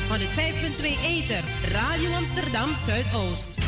105.2 0.08 0.84
Eter. 1.04 1.44
Radio 1.68 2.12
Amsterdam 2.12 2.74
Zuidoost. 2.86 3.58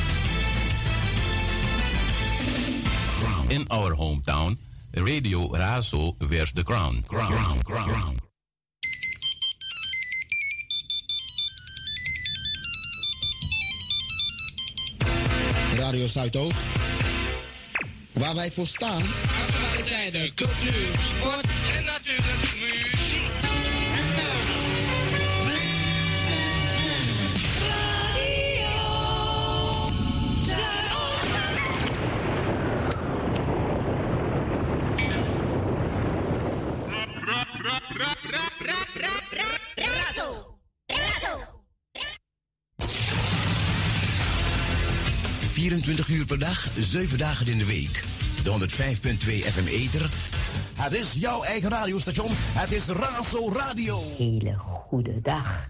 In 3.48 3.68
our 3.68 3.94
hometown, 3.94 4.58
Radio 4.90 5.56
Razo 5.56 6.14
wears 6.18 6.52
the 6.52 6.62
crown. 6.62 7.04
Crown, 7.06 7.62
crown, 7.62 7.62
crown. 7.62 8.16
Radio 15.76 16.06
Zuidoost. 16.06 16.64
Waar 18.12 18.34
wij 18.34 18.50
voor 18.50 18.66
staan. 18.66 19.02
Actualiteiten, 19.42 20.34
cultuur, 20.34 20.88
sport 21.00 21.46
en 21.76 21.84
natuurlijk 21.84 22.61
per 46.26 46.38
dag, 46.38 46.68
7 46.78 47.18
dagen 47.18 47.46
in 47.46 47.58
de 47.58 47.64
week. 47.64 48.02
De 48.42 48.50
105.2 48.50 49.52
FM 49.52 49.66
Eter. 49.66 50.10
Het 50.74 50.92
is 50.92 51.12
jouw 51.12 51.42
eigen 51.42 51.70
radiostation. 51.70 52.30
Het 52.34 52.72
is 52.72 52.86
Razo 52.86 53.52
Radio. 53.52 54.02
Hele 54.16 54.54
goede 54.58 55.20
dag. 55.20 55.68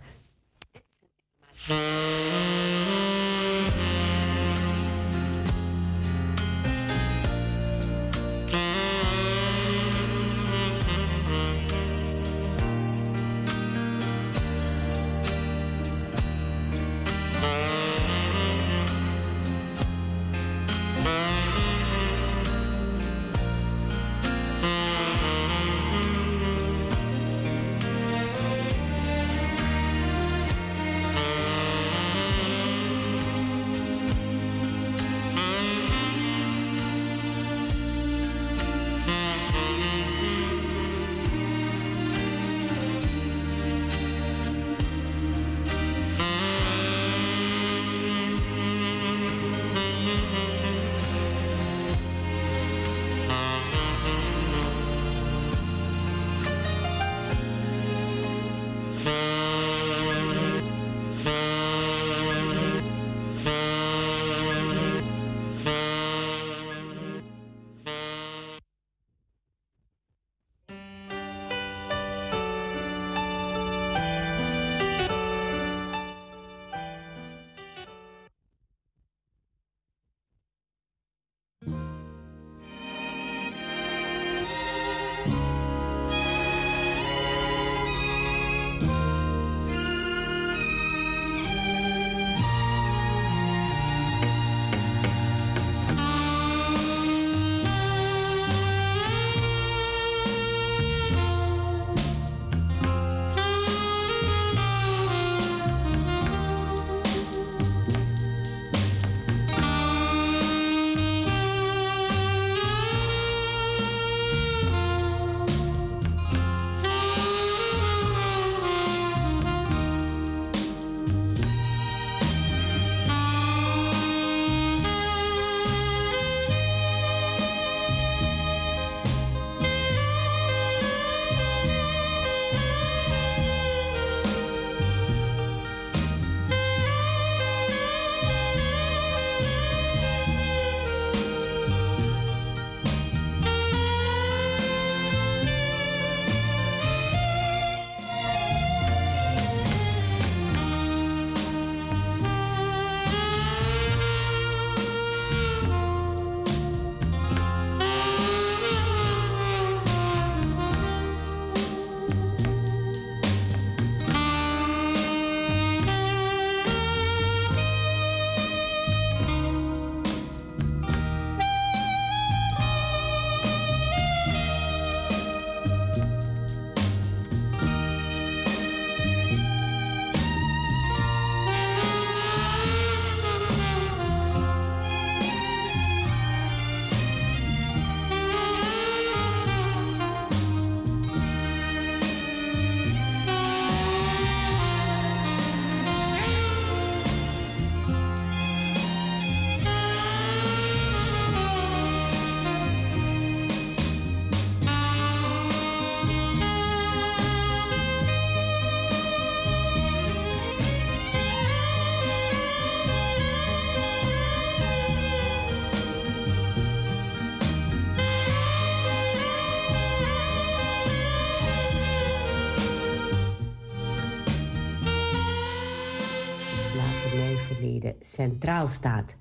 Centraal 228.02 228.66
staat. 228.66 229.14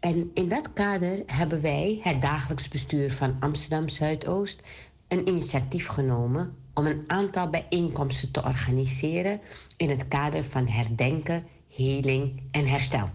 En 0.00 0.30
in 0.34 0.48
dat 0.48 0.72
kader 0.72 1.22
hebben 1.26 1.60
wij, 1.60 2.00
het 2.02 2.22
dagelijks 2.22 2.68
bestuur 2.68 3.12
van 3.12 3.36
Amsterdam 3.40 3.88
Zuidoost, 3.88 4.62
een 5.08 5.28
initiatief 5.28 5.86
genomen 5.86 6.56
om 6.74 6.86
een 6.86 7.04
aantal 7.06 7.50
bijeenkomsten 7.50 8.30
te 8.30 8.44
organiseren 8.44 9.40
in 9.76 9.90
het 9.90 10.08
kader 10.08 10.44
van 10.44 10.66
herdenken, 10.68 11.44
heling 11.68 12.42
en 12.50 12.66
herstel. 12.66 13.10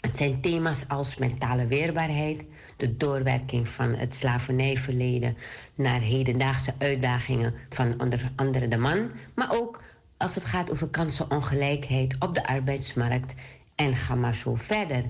Het 0.00 0.16
zijn 0.16 0.40
thema's 0.40 0.84
als 0.88 1.16
mentale 1.16 1.66
weerbaarheid, 1.66 2.44
de 2.76 2.96
doorwerking 2.96 3.68
van 3.68 3.94
het 3.94 4.14
slavernijverleden 4.14 5.36
naar 5.74 6.00
hedendaagse 6.00 6.74
uitdagingen 6.78 7.54
van 7.68 8.00
onder 8.00 8.32
andere 8.36 8.68
de 8.68 8.76
man, 8.78 9.10
maar 9.34 9.52
ook 9.52 9.80
als 10.16 10.34
het 10.34 10.44
gaat 10.44 10.70
over 10.70 10.88
kansenongelijkheid 10.88 12.16
op 12.18 12.34
de 12.34 12.46
arbeidsmarkt 12.46 13.34
en 13.82 13.96
ga 13.96 14.14
maar 14.14 14.34
zo 14.34 14.54
verder. 14.54 15.04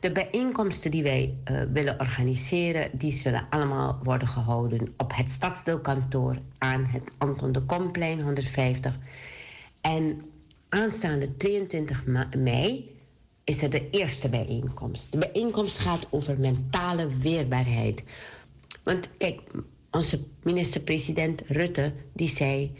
De 0.00 0.12
bijeenkomsten 0.12 0.90
die 0.90 1.02
wij 1.02 1.34
uh, 1.50 1.62
willen 1.72 2.00
organiseren, 2.00 2.90
die 2.92 3.12
zullen 3.12 3.46
allemaal 3.50 4.00
worden 4.02 4.28
gehouden 4.28 4.94
op 4.96 5.12
het 5.14 5.30
stadsdeelkantoor 5.30 6.38
aan 6.58 6.84
het 6.84 7.12
Anton 7.18 7.52
de 7.52 7.62
Komplein 7.62 8.20
150. 8.20 8.98
En 9.80 10.22
aanstaande 10.68 11.36
22 11.36 12.04
mei 12.36 12.96
is 13.44 13.62
er 13.62 13.70
de 13.70 13.90
eerste 13.90 14.28
bijeenkomst. 14.28 15.12
De 15.12 15.18
bijeenkomst 15.18 15.78
gaat 15.78 16.06
over 16.10 16.38
mentale 16.38 17.08
weerbaarheid. 17.18 18.02
Want 18.82 19.10
kijk, 19.16 19.40
onze 19.90 20.20
minister-president 20.42 21.42
Rutte 21.46 21.92
die 22.12 22.28
zei: 22.28 22.72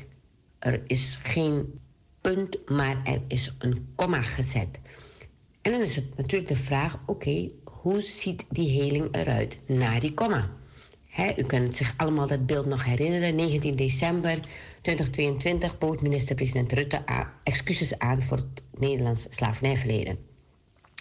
er 0.59 0.83
is 0.87 1.19
geen 1.23 1.81
punt, 2.21 2.69
maar 2.69 2.97
er 3.05 3.21
is 3.29 3.55
een 3.59 3.93
komma 3.95 4.23
gezet. 4.23 4.69
En 5.69 5.75
dan 5.75 5.83
is 5.83 5.97
het 5.97 6.17
natuurlijk 6.17 6.49
de 6.49 6.57
vraag: 6.57 7.01
oké, 7.07 7.49
hoe 7.65 8.03
ziet 8.03 8.45
die 8.51 8.83
heling 8.83 9.09
eruit 9.15 9.61
na 9.67 10.01
die 10.01 10.15
komma? 10.15 10.51
U 11.37 11.43
kunt 11.43 11.75
zich 11.75 11.95
allemaal 11.97 12.27
dat 12.27 12.47
beeld 12.47 12.67
nog 12.67 12.85
herinneren. 12.85 13.35
19 13.35 13.77
december 13.77 14.39
2022 14.83 15.79
bood 15.79 16.03
minister-president 16.03 16.73
Rutte 16.73 17.03
excuses 17.43 17.99
aan 17.99 18.23
voor 18.23 18.37
het 18.37 18.63
Nederlands 18.79 19.27
slavernijverleden. 19.29 20.19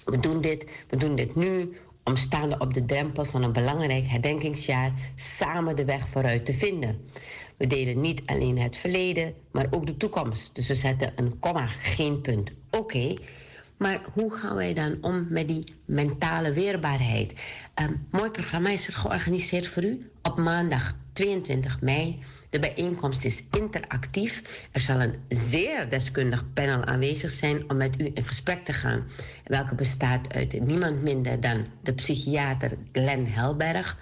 We 0.05 0.19
doen 0.19 0.41
dit, 0.41 0.71
we 0.89 0.97
doen 0.97 1.15
dit 1.15 1.35
nu 1.35 1.77
om 2.03 2.15
staande 2.15 2.57
op 2.57 2.73
de 2.73 2.85
drempel 2.85 3.25
van 3.25 3.43
een 3.43 3.53
belangrijk 3.53 4.07
herdenkingsjaar 4.07 4.91
samen 5.15 5.75
de 5.75 5.85
weg 5.85 6.09
vooruit 6.09 6.45
te 6.45 6.53
vinden. 6.53 7.05
We 7.57 7.67
delen 7.67 7.99
niet 7.99 8.21
alleen 8.25 8.57
het 8.57 8.77
verleden, 8.77 9.33
maar 9.51 9.67
ook 9.69 9.85
de 9.85 9.97
toekomst. 9.97 10.55
Dus 10.55 10.67
we 10.67 10.75
zetten 10.75 11.13
een 11.15 11.39
komma, 11.39 11.67
geen 11.67 12.21
punt. 12.21 12.51
Oké, 12.71 13.15
maar 13.77 14.01
hoe 14.13 14.37
gaan 14.37 14.55
wij 14.55 14.73
dan 14.73 14.97
om 15.01 15.27
met 15.29 15.47
die 15.47 15.63
mentale 15.85 16.53
weerbaarheid? 16.53 17.33
Um, 17.81 18.07
mooi 18.11 18.29
programma 18.29 18.69
is 18.69 18.87
er 18.87 18.93
georganiseerd 18.93 19.67
voor 19.67 19.83
u 19.83 20.11
op 20.21 20.37
maandag 20.37 20.95
22 21.13 21.81
mei. 21.81 22.19
De 22.49 22.59
bijeenkomst 22.59 23.25
is 23.25 23.43
interactief. 23.51 24.67
Er 24.71 24.79
zal 24.79 25.01
een 25.01 25.15
zeer 25.29 25.89
deskundig 25.89 26.53
panel 26.53 26.83
aanwezig 26.83 27.31
zijn 27.31 27.69
om 27.69 27.77
met 27.77 28.01
u 28.01 28.11
in 28.13 28.23
gesprek 28.23 28.65
te 28.65 28.73
gaan. 28.73 29.03
Welke 29.43 29.75
bestaat 29.75 30.33
uit 30.33 30.65
niemand 30.65 31.01
minder 31.01 31.41
dan 31.41 31.65
de 31.83 31.93
psychiater 31.93 32.71
Glenn 32.91 33.27
Helberg, 33.27 33.99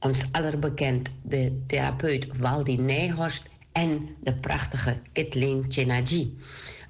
ons 0.00 0.24
allerbekend 0.32 1.08
de 1.22 1.62
therapeut 1.66 2.26
Waldi 2.36 2.76
Nijhorst 2.76 3.48
en 3.72 4.08
de 4.20 4.34
prachtige 4.34 4.96
Kathleen 5.12 5.64
Chenaji. 5.68 6.38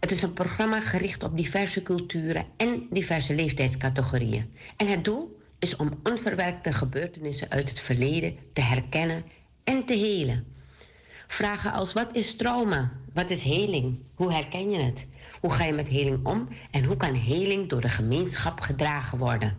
Het 0.01 0.11
is 0.11 0.23
een 0.23 0.33
programma 0.33 0.81
gericht 0.81 1.23
op 1.23 1.37
diverse 1.37 1.83
culturen 1.83 2.45
en 2.57 2.87
diverse 2.91 3.35
leeftijdscategorieën. 3.35 4.53
En 4.77 4.87
het 4.87 5.05
doel 5.05 5.41
is 5.59 5.77
om 5.77 6.01
onverwerkte 6.03 6.73
gebeurtenissen 6.73 7.51
uit 7.51 7.69
het 7.69 7.81
verleden 7.81 8.37
te 8.53 8.61
herkennen 8.61 9.25
en 9.65 9.85
te 9.85 9.95
helen. 9.95 10.47
Vragen 11.27 11.73
als 11.73 11.93
wat 11.93 12.09
is 12.12 12.37
trauma? 12.37 12.93
Wat 13.15 13.31
is 13.31 13.43
heling? 13.43 14.03
Hoe 14.15 14.33
herken 14.33 14.70
je 14.70 14.79
het? 14.79 15.07
Hoe 15.41 15.51
ga 15.51 15.65
je 15.65 15.73
met 15.73 15.89
heling 15.89 16.27
om? 16.27 16.49
En 16.70 16.85
hoe 16.85 16.97
kan 16.97 17.15
heling 17.15 17.69
door 17.69 17.81
de 17.81 17.89
gemeenschap 17.89 18.61
gedragen 18.61 19.19
worden? 19.19 19.57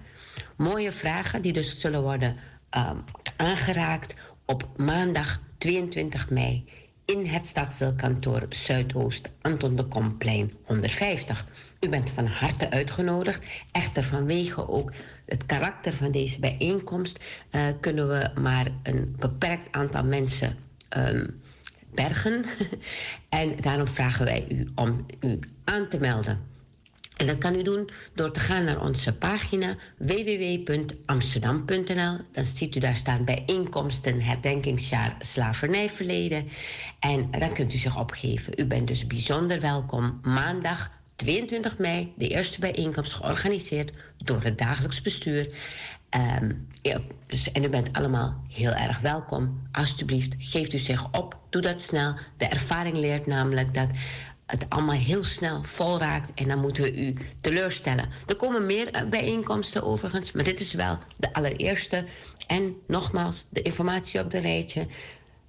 Mooie 0.57 0.91
vragen 0.91 1.41
die 1.41 1.53
dus 1.53 1.79
zullen 1.79 2.01
worden 2.01 2.35
uh, 2.77 2.91
aangeraakt 3.37 4.13
op 4.45 4.67
maandag 4.75 5.41
22 5.57 6.29
mei 6.29 6.65
in 7.09 7.25
het 7.25 7.47
stadsdeelkantoor 7.47 8.45
Zuidoost 8.49 9.29
Anton 9.41 9.75
de 9.75 9.83
Komplein 9.83 10.53
150. 10.63 11.45
U 11.79 11.89
bent 11.89 12.09
van 12.09 12.25
harte 12.25 12.69
uitgenodigd. 12.69 13.45
Echter 13.71 14.03
vanwege 14.03 14.67
ook 14.67 14.91
het 15.25 15.45
karakter 15.45 15.93
van 15.93 16.11
deze 16.11 16.39
bijeenkomst 16.39 17.19
uh, 17.51 17.61
kunnen 17.79 18.07
we 18.09 18.39
maar 18.41 18.67
een 18.83 19.15
beperkt 19.19 19.71
aantal 19.71 20.03
mensen 20.03 20.57
um, 20.97 21.41
bergen. 21.93 22.45
en 23.29 23.55
daarom 23.61 23.87
vragen 23.87 24.25
wij 24.25 24.45
u 24.49 24.69
om 24.75 25.05
u 25.19 25.39
aan 25.63 25.87
te 25.89 25.97
melden. 25.97 26.39
En 27.19 27.27
dat 27.27 27.37
kan 27.37 27.55
u 27.55 27.63
doen 27.63 27.89
door 28.13 28.31
te 28.31 28.39
gaan 28.39 28.63
naar 28.63 28.81
onze 28.81 29.13
pagina 29.13 29.75
www.amsterdam.nl. 29.97 32.17
Dan 32.31 32.43
ziet 32.43 32.75
u 32.75 32.79
daar 32.79 32.95
staan 32.95 33.25
bijeenkomsten 33.25 34.21
herdenkingsjaar 34.21 35.15
slavernijverleden. 35.19 36.47
En 36.99 37.31
dan 37.31 37.53
kunt 37.53 37.73
u 37.73 37.77
zich 37.77 37.97
opgeven. 37.97 38.53
U 38.55 38.65
bent 38.65 38.87
dus 38.87 39.07
bijzonder 39.07 39.61
welkom 39.61 40.19
maandag 40.23 40.91
22 41.15 41.77
mei, 41.77 42.13
de 42.17 42.27
eerste 42.27 42.59
bijeenkomst 42.59 43.13
georganiseerd 43.13 43.91
door 44.17 44.43
het 44.43 44.57
dagelijks 44.57 45.01
bestuur. 45.01 45.49
Ja, 46.81 47.01
dus, 47.27 47.51
en 47.51 47.63
u 47.63 47.69
bent 47.69 47.93
allemaal 47.93 48.43
heel 48.49 48.71
erg 48.71 48.99
welkom. 48.99 49.61
Alsjeblieft, 49.71 50.35
geeft 50.37 50.73
u 50.73 50.77
zich 50.77 51.11
op. 51.11 51.37
Doe 51.49 51.61
dat 51.61 51.81
snel. 51.81 52.15
De 52.37 52.45
ervaring 52.45 52.97
leert 52.97 53.25
namelijk 53.25 53.73
dat 53.73 53.89
het 54.49 54.65
allemaal 54.69 54.95
heel 54.95 55.23
snel 55.23 55.63
vol 55.63 55.99
raakt 55.99 56.31
en 56.35 56.47
dan 56.47 56.59
moeten 56.59 56.83
we 56.83 56.95
u 56.95 57.15
teleurstellen. 57.41 58.09
Er 58.27 58.35
komen 58.35 58.65
meer 58.65 59.05
bijeenkomsten 59.09 59.83
overigens, 59.83 60.31
maar 60.31 60.43
dit 60.43 60.59
is 60.59 60.73
wel 60.73 60.97
de 61.15 61.33
allereerste. 61.33 62.05
En 62.47 62.75
nogmaals, 62.87 63.47
de 63.49 63.61
informatie 63.61 64.19
op 64.19 64.31
de 64.31 64.37
rijtje. 64.37 64.87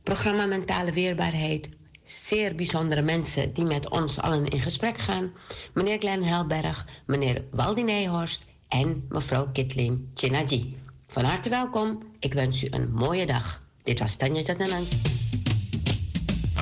Programma 0.03 0.47
Mentale 0.47 0.93
Weerbaarheid. 0.93 1.69
Zeer 2.05 2.55
bijzondere 2.55 3.03
mensen 3.03 3.53
die 3.53 3.65
met 3.65 3.89
ons 3.89 4.21
allen 4.21 4.49
in 4.49 4.61
gesprek 4.61 4.99
gaan. 4.99 5.33
Meneer 5.75 5.99
Glenn 5.99 6.25
Helberg, 6.25 6.87
meneer 7.07 7.45
Waldi 7.51 7.83
Nijhorst 7.83 8.45
en 8.69 9.07
mevrouw 9.09 9.49
Kitling 9.53 10.01
Chinaji. 10.15 10.77
Van 11.09 11.25
harte 11.25 11.49
welkom. 11.49 12.03
Ik 12.19 12.35
wens 12.35 12.65
u 12.65 12.67
een 12.71 12.93
mooie 12.93 13.27
dag. 13.27 13.63
Dit 13.83 13.99
was 13.99 14.17
Tanja 14.17 14.43
Zatanans. 14.43 14.89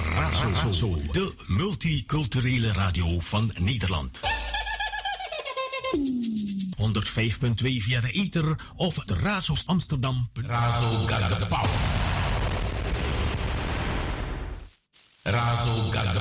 Razo, 0.01 0.97
de 1.13 1.35
multiculturele 1.47 2.73
radio 2.73 3.21
van 3.21 3.51
Nederland. 3.55 4.21
105.2 6.77 7.83
via 7.83 8.01
de 8.01 8.11
ether 8.11 8.57
of 8.75 8.95
de 8.95 9.15
Razos 9.15 9.67
Amsterdam. 9.67 10.31
Razo 10.33 11.07
power. 11.49 11.71
Razo 15.23 15.91
got 15.91 16.13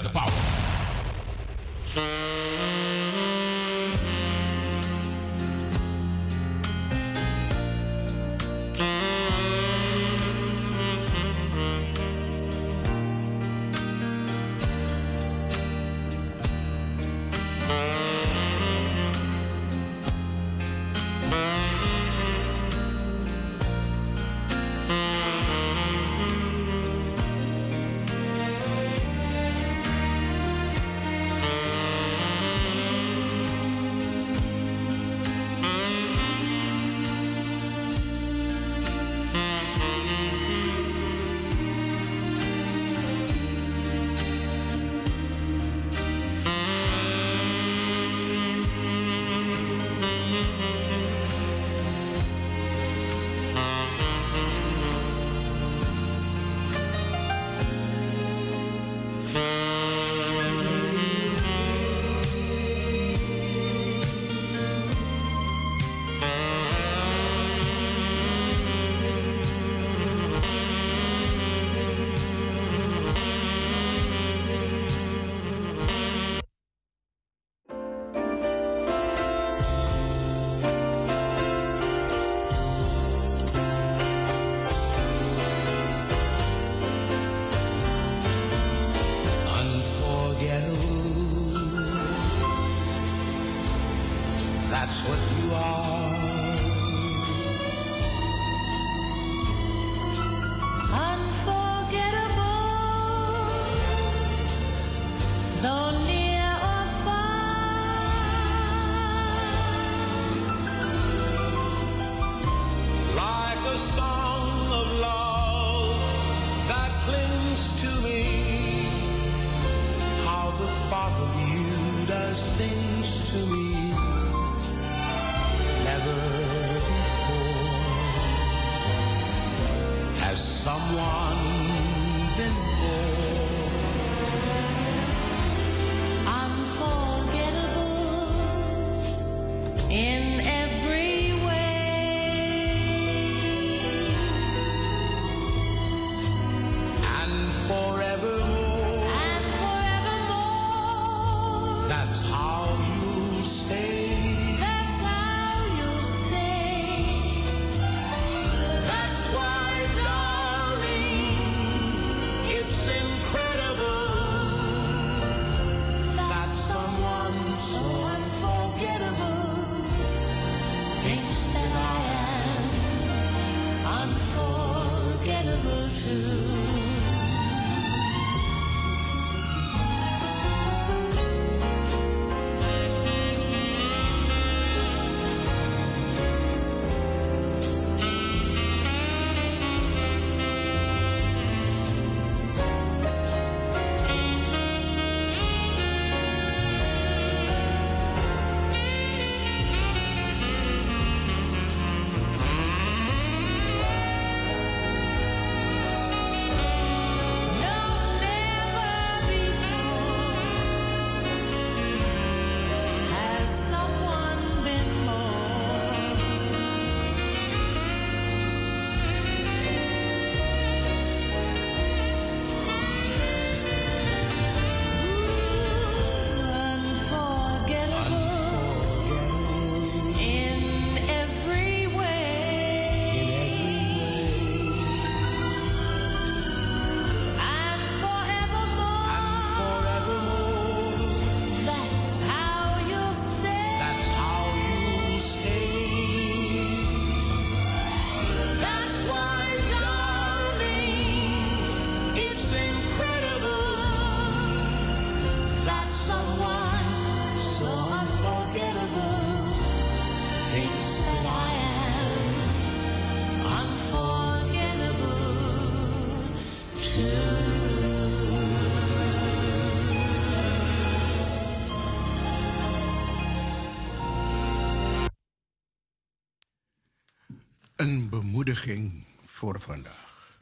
bemoediging 278.57 279.05
voor 279.23 279.61
vandaag. 279.61 280.39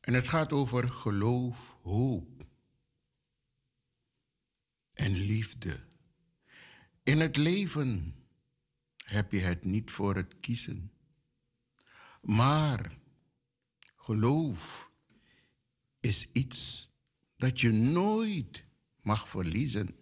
En 0.00 0.14
het 0.14 0.28
gaat 0.28 0.52
over 0.52 0.88
geloof, 0.88 1.76
hoop 1.82 2.46
en 4.92 5.12
liefde. 5.12 5.84
In 7.02 7.20
het 7.20 7.36
leven 7.36 8.14
heb 8.96 9.32
je 9.32 9.38
het 9.38 9.64
niet 9.64 9.90
voor 9.90 10.16
het 10.16 10.40
kiezen. 10.40 10.92
Maar 12.20 12.98
geloof 13.96 14.90
is 16.00 16.28
iets 16.32 16.88
dat 17.36 17.60
je 17.60 17.70
nooit 17.70 18.64
mag 19.00 19.28
verliezen. 19.28 19.96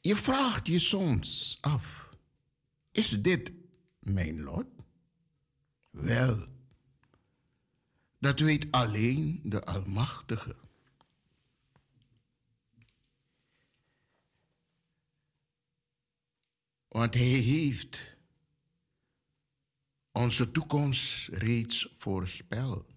Je 0.00 0.16
vraagt 0.16 0.66
je 0.66 0.78
soms 0.78 1.58
af: 1.60 2.08
is 2.90 3.22
dit 3.22 3.61
mijn 4.02 4.42
lot? 4.42 4.66
Wel, 5.90 6.46
dat 8.18 8.40
weet 8.40 8.66
alleen 8.70 9.40
de 9.44 9.64
Almachtige. 9.64 10.56
Want 16.88 17.14
Hij 17.14 17.22
heeft 17.22 18.16
onze 20.12 20.50
toekomst 20.50 21.28
reeds 21.28 21.94
voorspeld. 21.98 22.90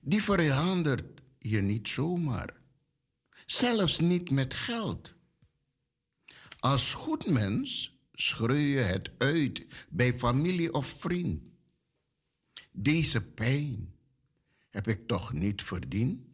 Die 0.00 0.22
verandert 0.22 1.20
je 1.38 1.60
niet 1.60 1.88
zomaar, 1.88 2.60
zelfs 3.46 3.98
niet 3.98 4.30
met 4.30 4.54
geld. 4.54 5.14
Als 6.58 6.94
goed 6.94 7.26
mens 7.26 7.97
schreeuw 8.20 8.56
je 8.56 8.78
het 8.78 9.10
uit 9.18 9.66
bij 9.88 10.18
familie 10.18 10.72
of 10.72 10.86
vriend. 10.86 11.42
Deze 12.72 13.22
pijn 13.22 13.94
heb 14.70 14.88
ik 14.88 15.06
toch 15.06 15.32
niet 15.32 15.62
verdiend? 15.62 16.26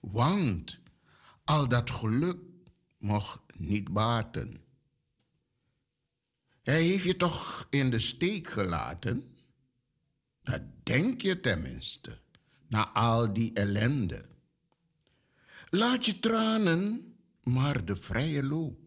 Want 0.00 0.78
al 1.44 1.68
dat 1.68 1.90
geluk 1.90 2.38
mocht 2.98 3.38
niet 3.56 3.92
baten. 3.92 4.60
Hij 6.62 6.82
heeft 6.82 7.04
je 7.04 7.16
toch 7.16 7.66
in 7.70 7.90
de 7.90 7.98
steek 7.98 8.50
gelaten? 8.50 9.30
Dat 10.42 10.62
denk 10.82 11.20
je 11.20 11.40
tenminste, 11.40 12.20
na 12.68 12.88
al 12.88 13.32
die 13.32 13.52
ellende. 13.52 14.28
Laat 15.70 16.06
je 16.06 16.20
tranen 16.20 17.14
maar 17.42 17.84
de 17.84 17.96
vrije 17.96 18.44
loop. 18.44 18.81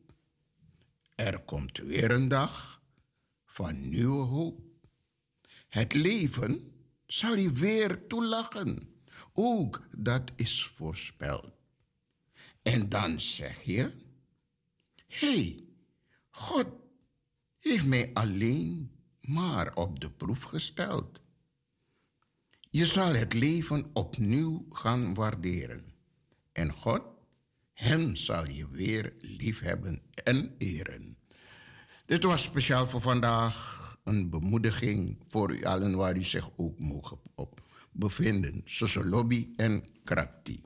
Er 1.16 1.40
komt 1.40 1.78
weer 1.78 2.12
een 2.12 2.28
dag 2.28 2.82
van 3.46 3.90
nieuwe 3.90 4.24
hoop. 4.24 4.62
Het 5.68 5.94
leven 5.94 6.72
zal 7.06 7.36
je 7.36 7.52
weer 7.52 8.08
toelachen. 8.08 8.90
Ook 9.34 9.88
dat 9.98 10.32
is 10.36 10.72
voorspeld. 10.76 11.52
En 12.62 12.90
dan 12.90 13.20
zeg 13.20 13.62
je: 13.64 13.92
hey, 15.08 15.64
God 16.30 16.68
heeft 17.60 17.86
mij 17.86 18.12
alleen 18.14 18.92
maar 19.22 19.76
op 19.76 20.00
de 20.00 20.12
proef 20.12 20.42
gesteld. 20.42 21.20
Je 22.70 22.86
zal 22.86 23.14
het 23.14 23.34
leven 23.34 23.90
opnieuw 23.94 24.66
gaan 24.70 25.14
waarderen. 25.14 25.94
En 26.52 26.72
God, 26.74 27.02
hen 27.76 28.18
zal 28.18 28.50
je 28.50 28.70
weer 28.70 29.14
liefhebben 29.20 30.02
en 30.24 30.56
eren. 30.58 31.18
Dit 32.06 32.24
was 32.24 32.44
speciaal 32.44 32.88
voor 32.88 33.02
vandaag 33.02 33.98
een 34.04 34.30
bemoediging 34.30 35.18
voor 35.28 35.56
u 35.56 35.64
allen 35.64 35.96
waar 35.96 36.18
u 36.18 36.24
zich 36.24 36.50
ook 36.56 36.80
mogen 36.80 37.18
op 37.36 37.62
bevinden. 37.92 38.62
Sosolobi 38.66 39.54
en 39.56 39.84
Krapti. 40.04 40.62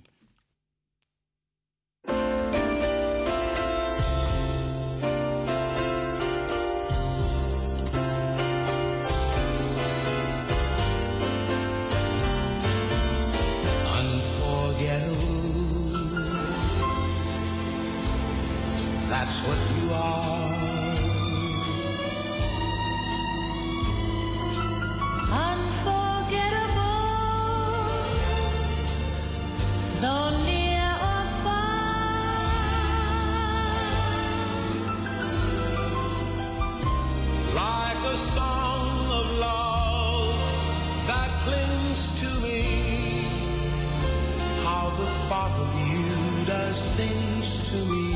things 46.99 47.47
to 47.69 47.77
me 47.91 48.09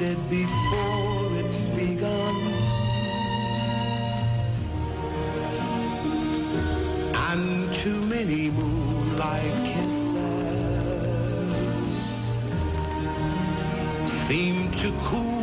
ended 0.00 0.30
before 0.30 1.36
it's 1.36 1.66
begun. 1.66 2.36
And 7.30 7.72
too 7.74 8.00
many 8.06 8.50
moonlight 8.50 9.64
kisses 9.64 10.14
seem 14.10 14.70
to 14.72 14.92
cool 15.02 15.39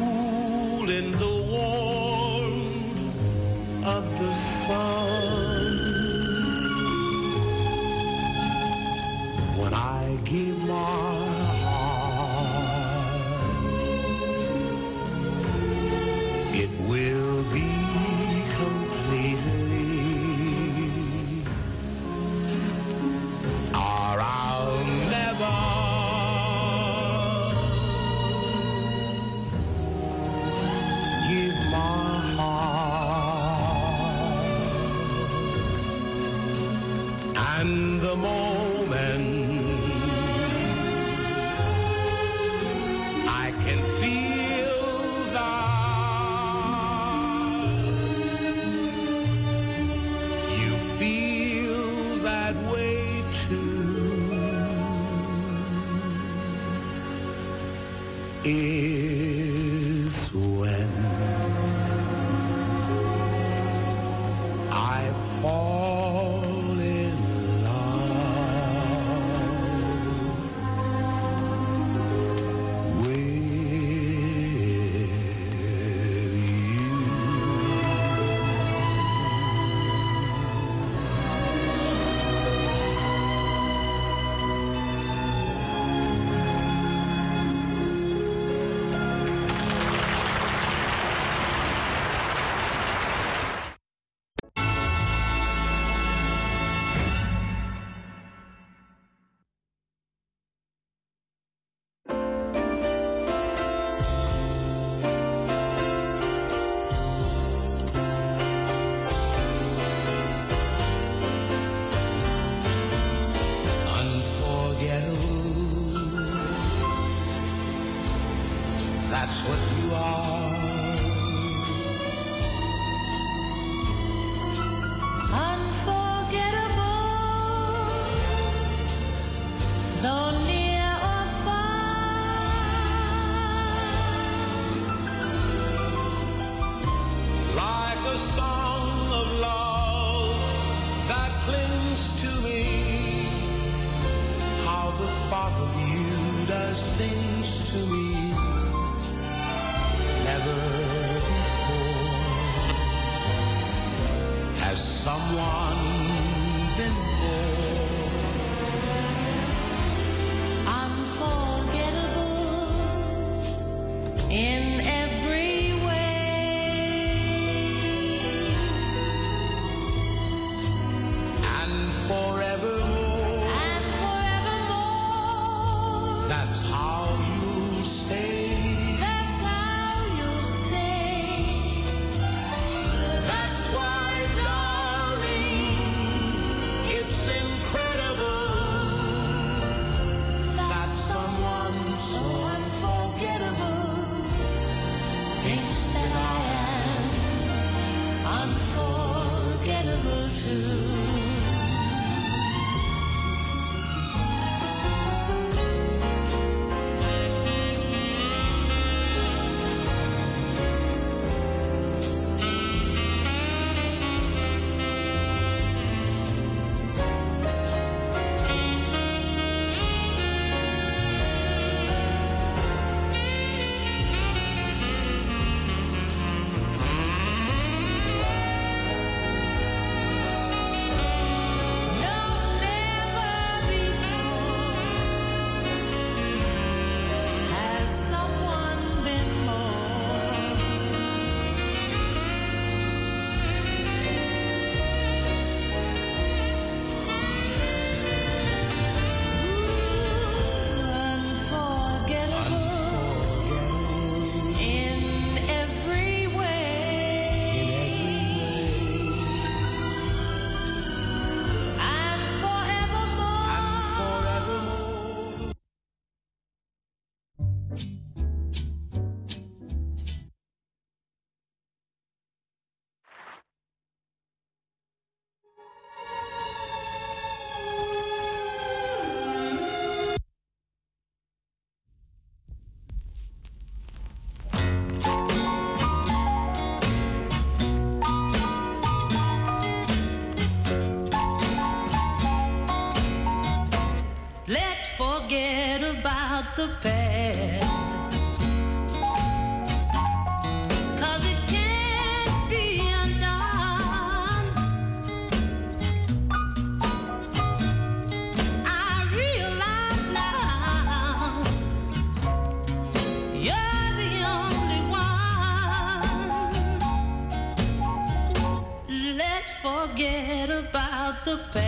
the 321.27 321.37
past. 321.51 321.66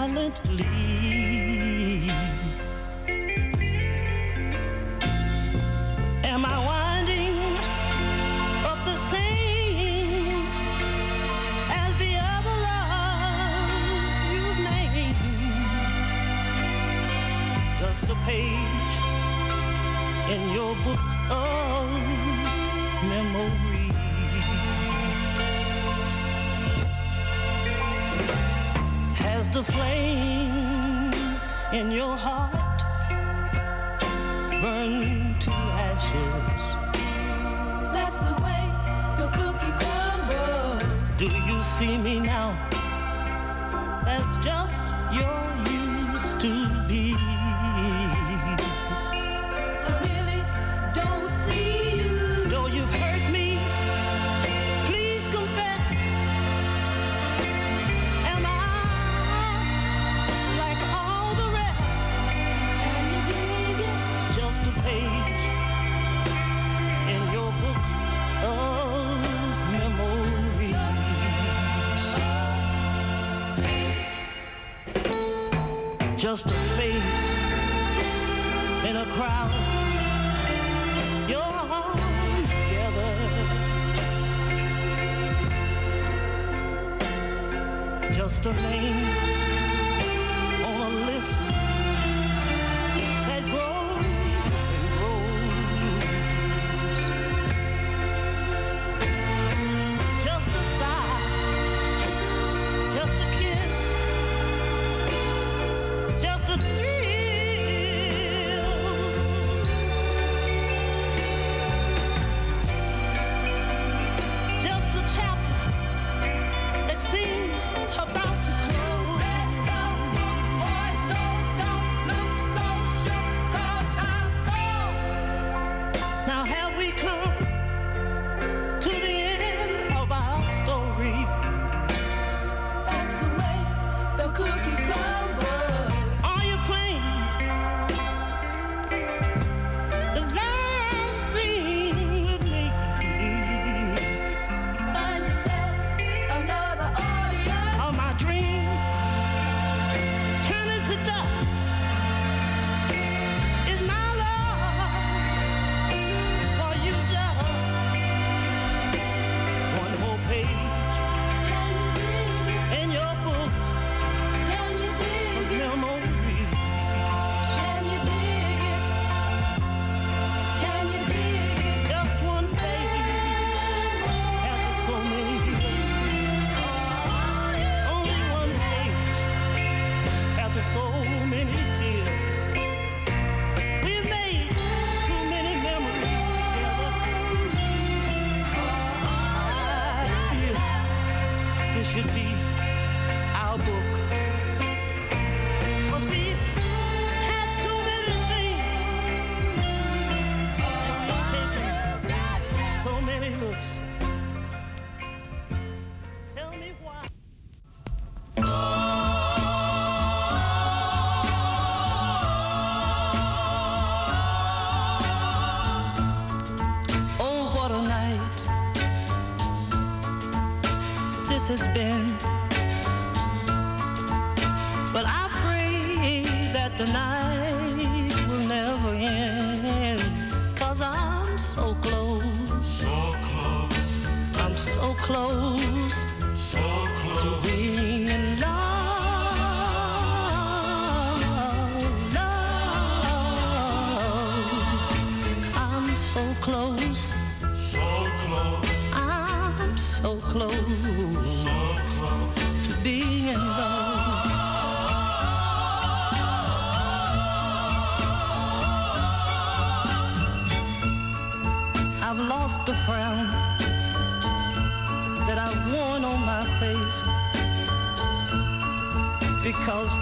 Silently? 0.00 0.79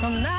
From 0.09 0.23
now 0.23 0.38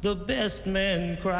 the 0.00 0.16
best 0.26 0.64
man 0.64 1.16
cried. 1.20 1.38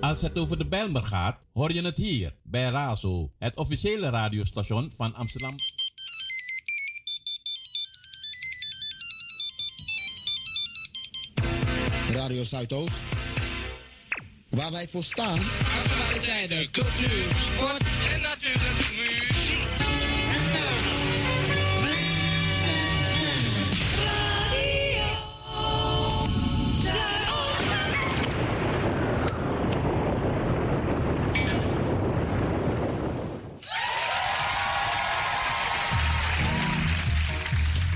Als 0.00 0.20
het 0.20 0.38
over 0.38 0.58
de 0.58 0.66
Bijlmer 0.66 1.02
gaat, 1.02 1.46
hoor 1.52 1.72
je 1.72 1.82
het 1.82 1.96
hier 1.96 2.34
bij 2.42 2.70
Razo, 2.70 3.30
het 3.38 3.56
officiële 3.56 4.08
radiostation 4.08 4.92
van 4.96 5.14
Amsterdam. 5.14 5.54
Radio 12.32 12.46
Zuidoost. 12.46 13.00
Waar 14.48 14.72
wij 14.72 14.88
voor 14.88 15.04
staan. 15.04 15.38
Actualiteiten, 15.82 16.70
cultuur, 16.70 17.24
sport 17.36 17.91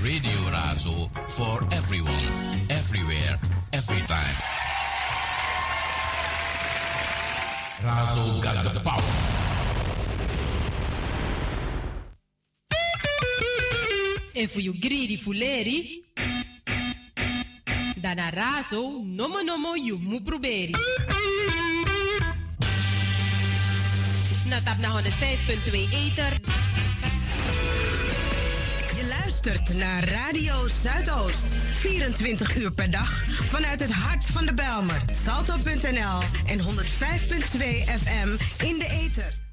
Radio 0.07 0.39
Razo 0.49 1.09
for 1.27 1.67
everyone, 1.75 2.27
everywhere, 2.69 3.37
every 3.73 4.01
time. 4.07 4.35
Razo 7.83 8.41
got 8.41 8.71
the 8.71 8.79
power. 8.79 9.03
En 14.33 14.49
voor 14.49 14.61
you 14.61 14.77
greedy 14.79 15.17
fuleri, 15.17 16.03
dan 18.01 18.17
a 18.17 18.29
razo, 18.29 19.01
nomo 19.03 19.41
nomo 19.43 19.75
you 19.75 19.99
mu 19.99 20.21
proberi. 20.21 20.75
Na 24.45 24.61
tap 24.63 24.77
na 24.79 25.01
105.2 25.01 25.89
Ether. 25.91 26.66
Luistert 29.47 29.77
naar 29.77 30.03
Radio 30.03 30.67
Zuidoost. 30.83 31.55
24 31.79 32.55
uur 32.55 32.71
per 32.71 32.91
dag 32.91 33.25
vanuit 33.27 33.79
het 33.79 33.91
hart 33.91 34.25
van 34.25 34.45
de 34.45 34.53
Belmer. 34.53 35.01
Salto.nl 35.23 36.19
en 36.45 36.59
105.2 36.59 36.65
FM 38.01 38.63
in 38.65 38.77
de 38.77 38.87
ether. 38.89 39.46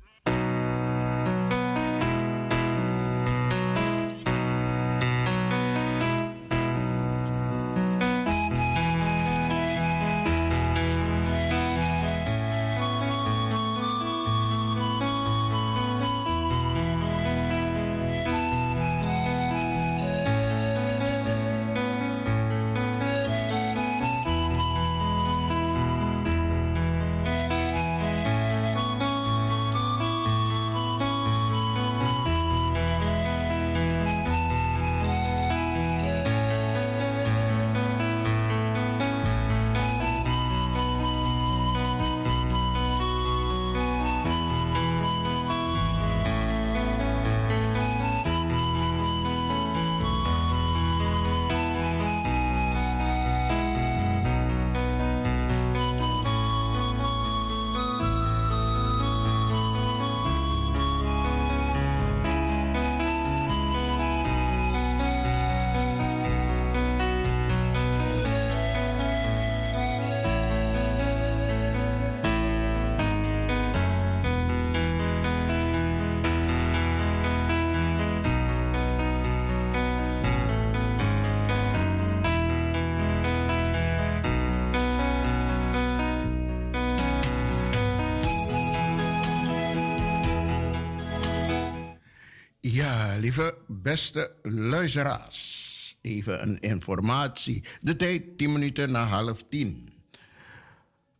Beste 93.94 94.34
luisteraars. 94.42 95.97
Even 96.00 96.42
een 96.42 96.60
informatie. 96.60 97.64
De 97.81 97.97
tijd 97.97 98.39
10 98.39 98.52
minuten 98.52 98.90
na 98.90 99.02
half 99.02 99.42
10. 99.42 99.92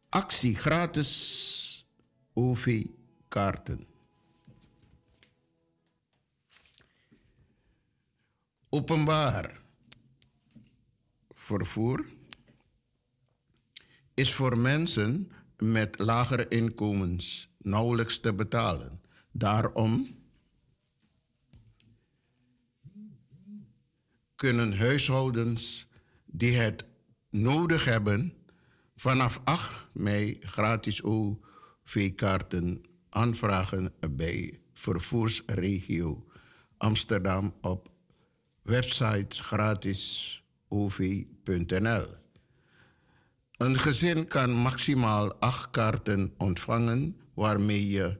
Actie 0.09 0.57
gratis 0.57 1.87
OV-kaarten. 2.33 3.87
Openbaar 8.69 9.61
vervoer 11.35 12.07
is 14.15 14.35
voor 14.35 14.59
mensen 14.59 15.33
met 15.57 15.99
lagere 15.99 16.49
inkomens 16.49 17.49
nauwelijks 17.59 18.19
te 18.19 18.35
betalen. 18.35 19.01
Daarom 19.31 20.23
kunnen 24.37 24.79
huishoudens 24.79 25.87
die 26.27 26.57
het 26.57 26.85
nodig 27.31 27.85
hebben 27.85 28.35
vanaf 28.97 29.41
8 29.45 29.89
mei 29.93 30.37
gratis 30.41 31.03
OV-kaarten 31.03 32.83
aanvragen 33.09 33.93
bij 34.11 34.61
vervoersregio 34.73 36.27
Amsterdam 36.77 37.55
op 37.61 37.91
website 38.63 39.43
gratisov.nl. 39.43 42.07
Een 43.57 43.79
gezin 43.79 44.27
kan 44.27 44.51
maximaal 44.51 45.35
acht 45.35 45.71
kaarten 45.71 46.35
ontvangen 46.37 47.21
waarmee 47.35 47.89
je 47.89 48.19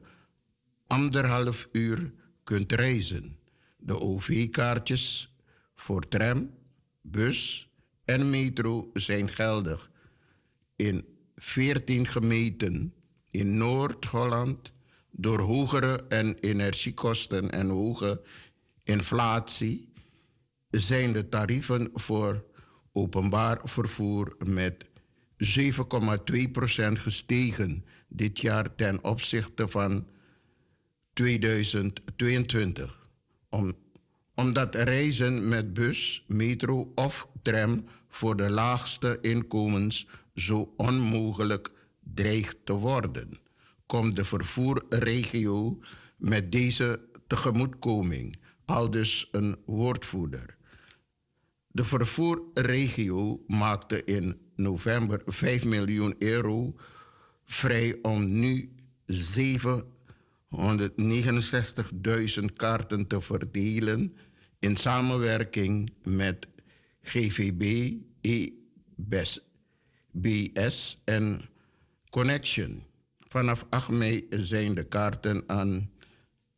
anderhalf 0.87 1.67
uur 1.71 2.13
kunt 2.43 2.71
reizen. 2.71 3.37
De 3.77 3.99
OV-kaartjes 3.99 5.34
voor 5.85 6.07
tram, 6.07 6.49
bus 7.01 7.69
en 8.05 8.29
metro 8.29 8.89
zijn 8.93 9.29
geldig 9.29 9.91
in 10.75 11.05
14 11.35 12.07
gemeenten 12.07 12.93
in 13.31 13.57
Noord-Holland 13.57 14.71
door 15.11 15.39
hogere 15.39 16.05
en 16.09 16.35
energiekosten 16.39 17.49
en 17.49 17.69
hoge 17.69 18.21
inflatie 18.83 19.93
zijn 20.69 21.13
de 21.13 21.29
tarieven 21.29 21.89
voor 21.93 22.45
openbaar 22.91 23.59
vervoer 23.63 24.35
met 24.45 24.85
7,2% 24.85 24.91
gestegen 26.91 27.85
dit 28.07 28.41
jaar 28.41 28.75
ten 28.75 29.03
opzichte 29.03 29.67
van 29.67 30.07
2022. 31.13 33.09
Om, 33.49 33.84
omdat 34.35 34.75
reizen 34.75 35.47
met 35.47 35.73
bus, 35.73 36.23
metro 36.27 36.91
of 36.95 37.27
tram 37.41 37.85
voor 38.07 38.35
de 38.35 38.49
laagste 38.49 39.17
inkomens 39.21 40.07
zo 40.35 40.73
onmogelijk 40.77 41.71
dreigt 42.13 42.57
te 42.63 42.73
worden, 42.73 43.39
komt 43.85 44.15
de 44.15 44.25
vervoerregio 44.25 45.79
met 46.17 46.51
deze 46.51 46.99
tegemoetkoming, 47.27 48.35
aldus 48.65 49.27
een 49.31 49.57
woordvoerder. 49.65 50.57
De 51.67 51.83
vervoerregio 51.83 53.43
maakte 53.47 54.03
in 54.03 54.39
november 54.55 55.21
5 55.25 55.65
miljoen 55.65 56.15
euro 56.19 56.75
vrij 57.45 57.99
om 58.01 58.39
nu 58.39 58.69
769.000 59.11 59.17
kaarten 62.53 63.07
te 63.07 63.21
verdelen 63.21 64.15
in 64.65 64.77
samenwerking 64.77 65.89
met 66.03 66.47
GVB, 67.01 67.93
EBS 68.21 69.39
BS 70.11 70.95
en 71.03 71.41
Connection. 72.09 72.83
Vanaf 73.27 73.65
8 73.69 73.89
mei 73.89 74.27
zijn 74.29 74.75
de 74.75 74.83
kaarten 74.83 75.43
aan 75.47 75.91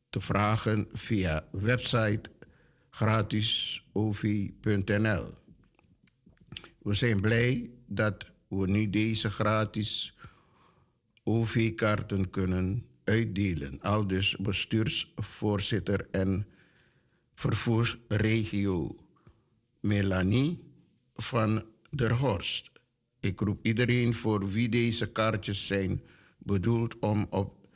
te 0.09 0.21
vragen 0.21 0.87
via 0.93 1.47
website 1.51 2.29
gratisovi.nl. 2.89 5.33
We 6.81 6.93
zijn 6.93 7.21
blij 7.21 7.69
dat 7.87 8.25
we 8.47 8.67
nu 8.67 8.89
deze 8.89 9.31
gratis 9.31 10.17
OV-kaarten 11.23 12.29
kunnen 12.29 12.85
uitdelen. 13.03 13.81
Al 13.81 14.07
dus 14.07 14.37
bestuursvoorzitter 14.37 16.07
en 16.11 16.47
vervoersregio 17.37 18.95
Melanie 19.79 20.59
van 21.13 21.63
der 21.89 22.13
Horst. 22.13 22.71
Ik 23.19 23.39
roep 23.39 23.65
iedereen 23.65 24.13
voor 24.13 24.49
wie 24.49 24.69
deze 24.69 25.11
kaartjes 25.11 25.67
zijn 25.67 26.01
bedoeld 26.37 26.99
om 26.99 27.27
op 27.29 27.67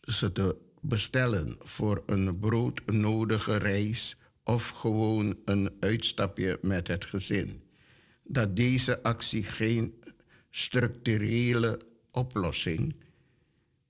ze 0.00 0.32
te 0.32 0.56
bestellen 0.80 1.56
voor 1.60 2.02
een 2.06 2.38
broodnodige 2.38 3.56
reis 3.56 4.16
of 4.44 4.68
gewoon 4.68 5.36
een 5.44 5.70
uitstapje 5.80 6.58
met 6.62 6.88
het 6.88 7.04
gezin. 7.04 7.62
Dat 8.22 8.56
deze 8.56 9.02
actie 9.02 9.44
geen 9.44 9.94
structurele 10.50 11.80
oplossing 12.10 12.94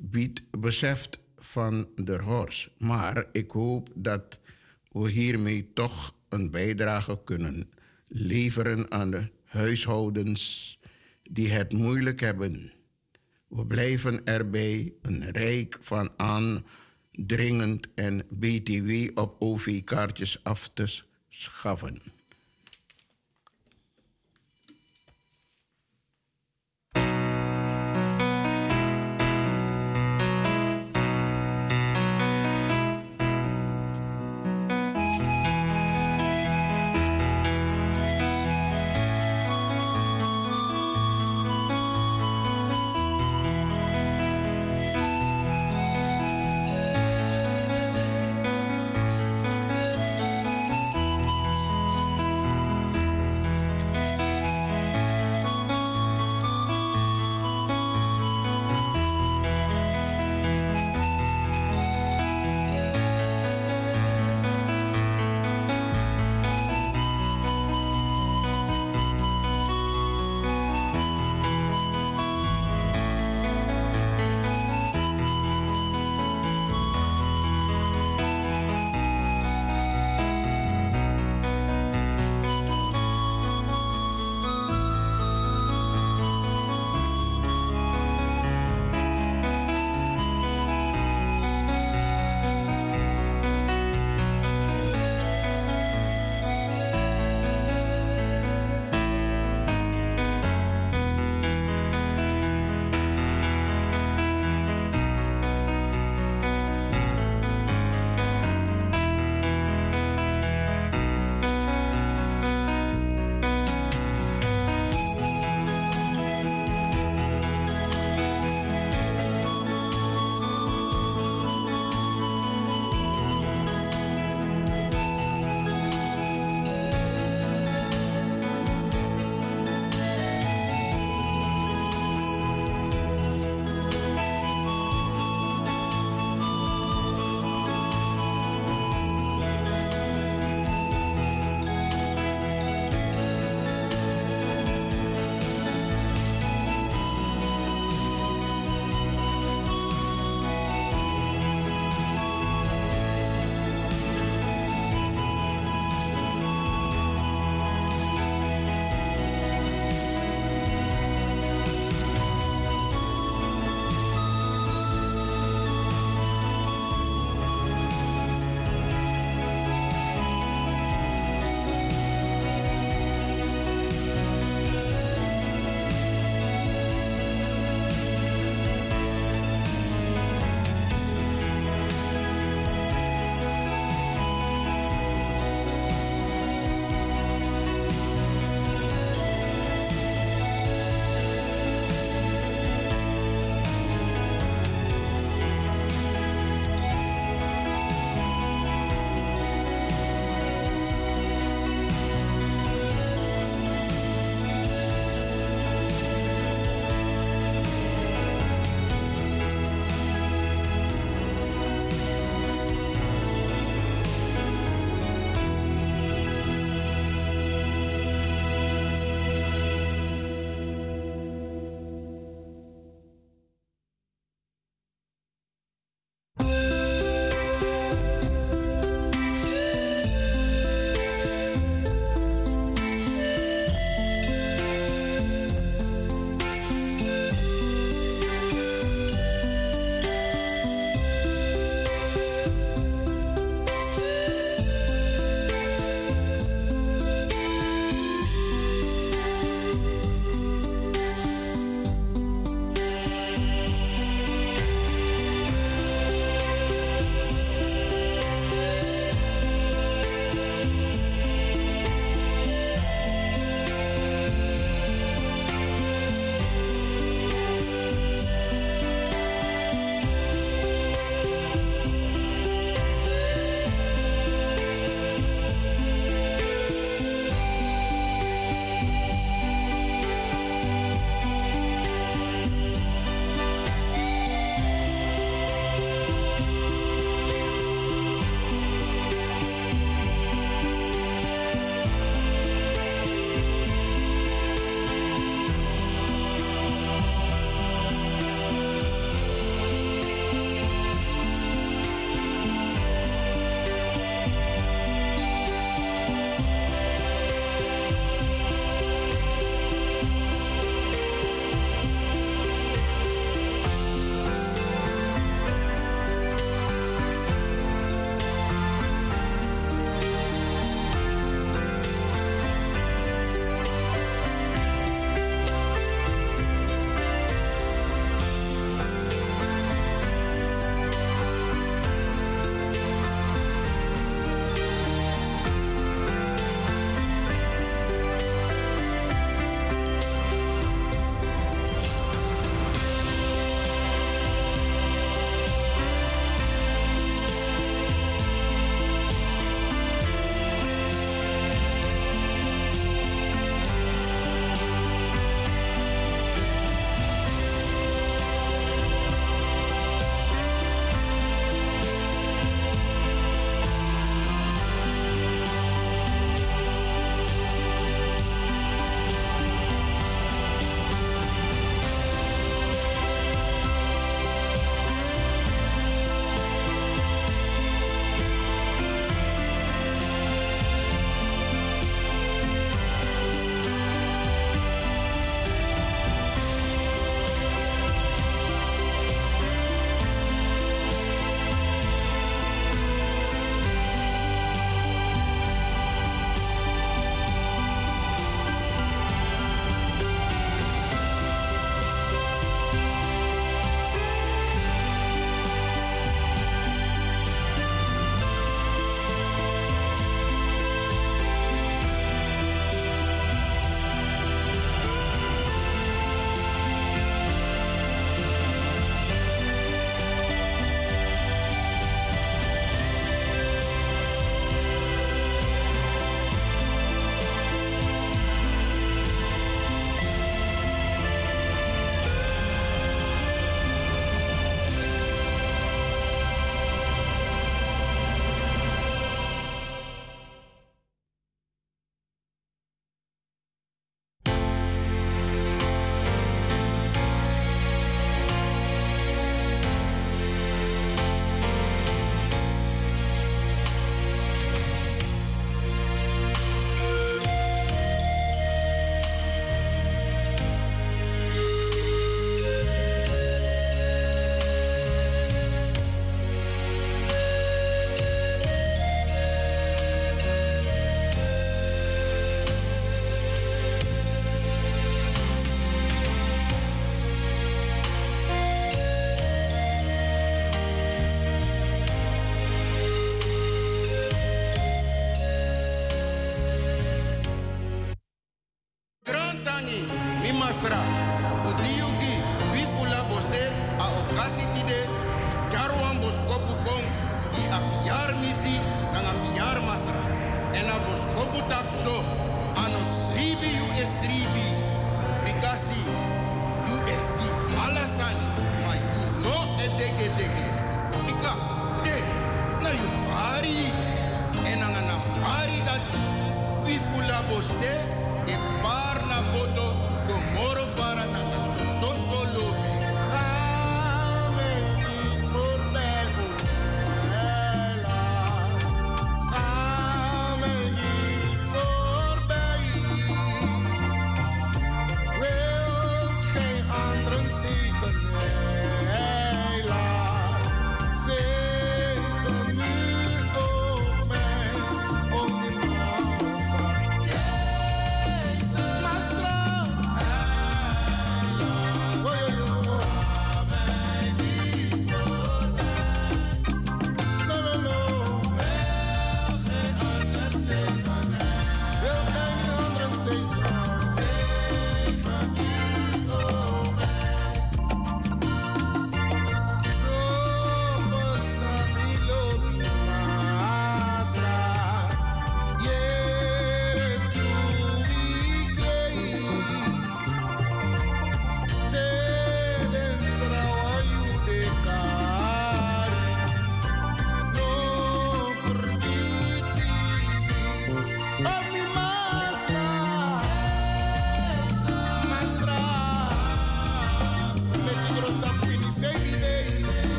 biedt, 0.00 0.42
beseft 0.50 1.18
van 1.38 1.88
der 1.94 2.22
Horst. 2.22 2.70
Maar 2.78 3.26
ik 3.32 3.50
hoop 3.50 3.88
dat 3.94 4.39
we 4.92 5.10
hiermee 5.10 5.72
toch 5.72 6.14
een 6.28 6.50
bijdrage 6.50 7.20
kunnen 7.24 7.70
leveren 8.06 8.90
aan 8.90 9.10
de 9.10 9.30
huishoudens 9.44 10.78
die 11.22 11.50
het 11.50 11.72
moeilijk 11.72 12.20
hebben. 12.20 12.72
We 13.48 13.66
blijven 13.66 14.24
erbij 14.24 14.92
een 15.02 15.30
rijk 15.30 15.78
van 15.80 16.10
aandringend 16.16 17.86
en 17.94 18.26
BTW 18.28 19.18
op 19.18 19.36
OV-kaartjes 19.38 20.44
af 20.44 20.70
te 20.74 21.02
schaffen. 21.28 22.02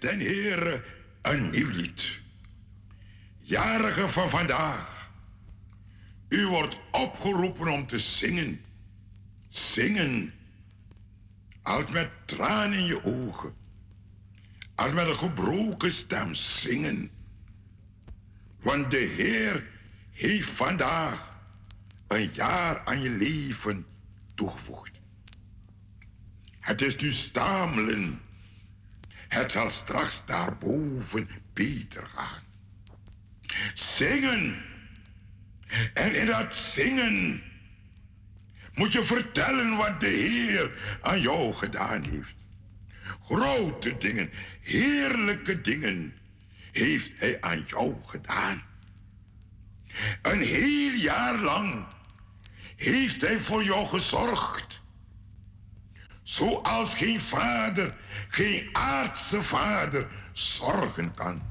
Den 0.00 0.20
Heere 0.20 0.84
een 1.22 1.50
nieuw 1.50 1.70
lied. 1.70 2.20
Jarige 3.38 4.08
van 4.08 4.30
vandaag, 4.30 5.10
u 6.28 6.46
wordt 6.46 6.78
opgeroepen 6.90 7.68
om 7.68 7.86
te 7.86 7.98
zingen. 7.98 8.60
Zingen. 9.48 10.32
Als 11.62 11.90
met 11.90 12.10
tranen 12.24 12.78
in 12.78 12.84
je 12.84 13.04
ogen. 13.04 13.54
Als 14.74 14.92
met 14.92 15.08
een 15.08 15.16
gebroken 15.16 15.92
stem 15.92 16.34
zingen. 16.34 17.10
Want 18.60 18.90
de 18.90 19.12
Heer 19.16 19.66
heeft 20.10 20.50
vandaag 20.50 21.36
een 22.08 22.30
jaar 22.32 22.84
aan 22.84 23.02
je 23.02 23.10
leven 23.10 23.86
toegevoegd. 24.34 24.90
Het 26.60 26.82
is 26.82 26.96
nu 26.96 27.12
stamelen. 27.12 28.20
Het 29.28 29.52
zal 29.52 29.70
straks 29.70 30.22
daarboven 30.26 31.28
beter 31.52 32.06
gaan. 32.14 32.42
Zingen. 33.74 34.62
En 35.94 36.14
in 36.14 36.26
dat 36.26 36.54
zingen 36.54 37.42
moet 38.74 38.92
je 38.92 39.04
vertellen 39.04 39.76
wat 39.76 40.00
de 40.00 40.06
Heer 40.06 40.98
aan 41.02 41.20
jou 41.20 41.54
gedaan 41.54 42.04
heeft. 42.04 42.34
Grote 43.24 43.98
dingen, 43.98 44.30
heerlijke 44.60 45.60
dingen 45.60 46.14
heeft 46.72 47.10
Hij 47.18 47.40
aan 47.40 47.64
jou 47.66 47.94
gedaan. 48.06 48.62
Een 50.22 50.42
heel 50.42 50.92
jaar 50.92 51.38
lang 51.38 51.86
heeft 52.76 53.20
Hij 53.20 53.38
voor 53.38 53.64
jou 53.64 53.86
gezorgd. 53.86 54.80
Zoals 56.22 56.94
geen 56.94 57.20
vader, 57.20 57.96
geen 58.28 58.68
aardse 58.72 59.42
vader 59.42 60.06
zorgen 60.32 61.14
kan. 61.14 61.42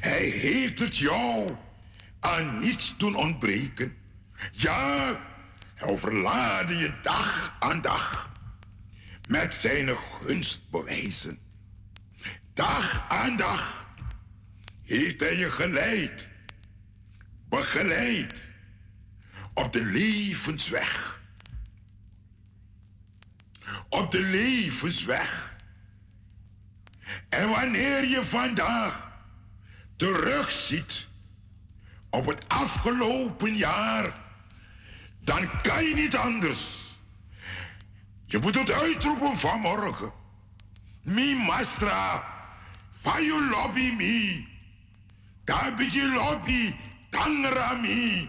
Hij 0.00 0.24
heeft 0.24 0.78
het 0.78 0.96
jou 0.96 1.56
aan 2.20 2.58
niets 2.58 2.94
doen 2.96 3.14
ontbreken. 3.14 3.96
Ja, 4.52 5.20
hij 5.74 5.88
overlaadde 5.88 6.76
je 6.76 6.92
dag 7.02 7.56
aan 7.58 7.82
dag 7.82 8.30
met 9.28 9.54
zijn 9.54 9.96
gunstbewijzen. 10.22 11.38
Dag 12.54 13.04
aan 13.08 13.36
dag 13.36 13.86
heeft 14.82 15.20
hij 15.20 15.36
je 15.36 15.50
geleid, 15.50 16.28
begeleid 17.48 18.44
op 19.54 19.72
de 19.72 19.84
levensweg. 19.84 21.19
Op 23.90 24.10
de 24.10 24.20
levensweg. 24.20 25.58
En 27.28 27.48
wanneer 27.48 28.08
je 28.08 28.24
vandaag 28.24 29.10
terugziet 29.96 31.06
op 32.10 32.26
het 32.26 32.48
afgelopen 32.48 33.56
jaar, 33.56 34.12
dan 35.20 35.60
kan 35.62 35.84
je 35.84 35.94
niet 35.94 36.16
anders. 36.16 36.68
Je 38.26 38.38
moet 38.38 38.54
het 38.54 38.70
uitroepen 38.70 39.38
vanmorgen. 39.38 40.12
Mi 41.02 41.34
mastra, 41.34 42.24
van 42.90 43.22
je 43.22 43.48
lobby 43.50 43.90
mi. 43.90 44.48
Daar 45.44 45.82
je 45.82 46.12
lobby, 46.14 46.74
tangra 47.10 47.72
mi. 47.72 48.28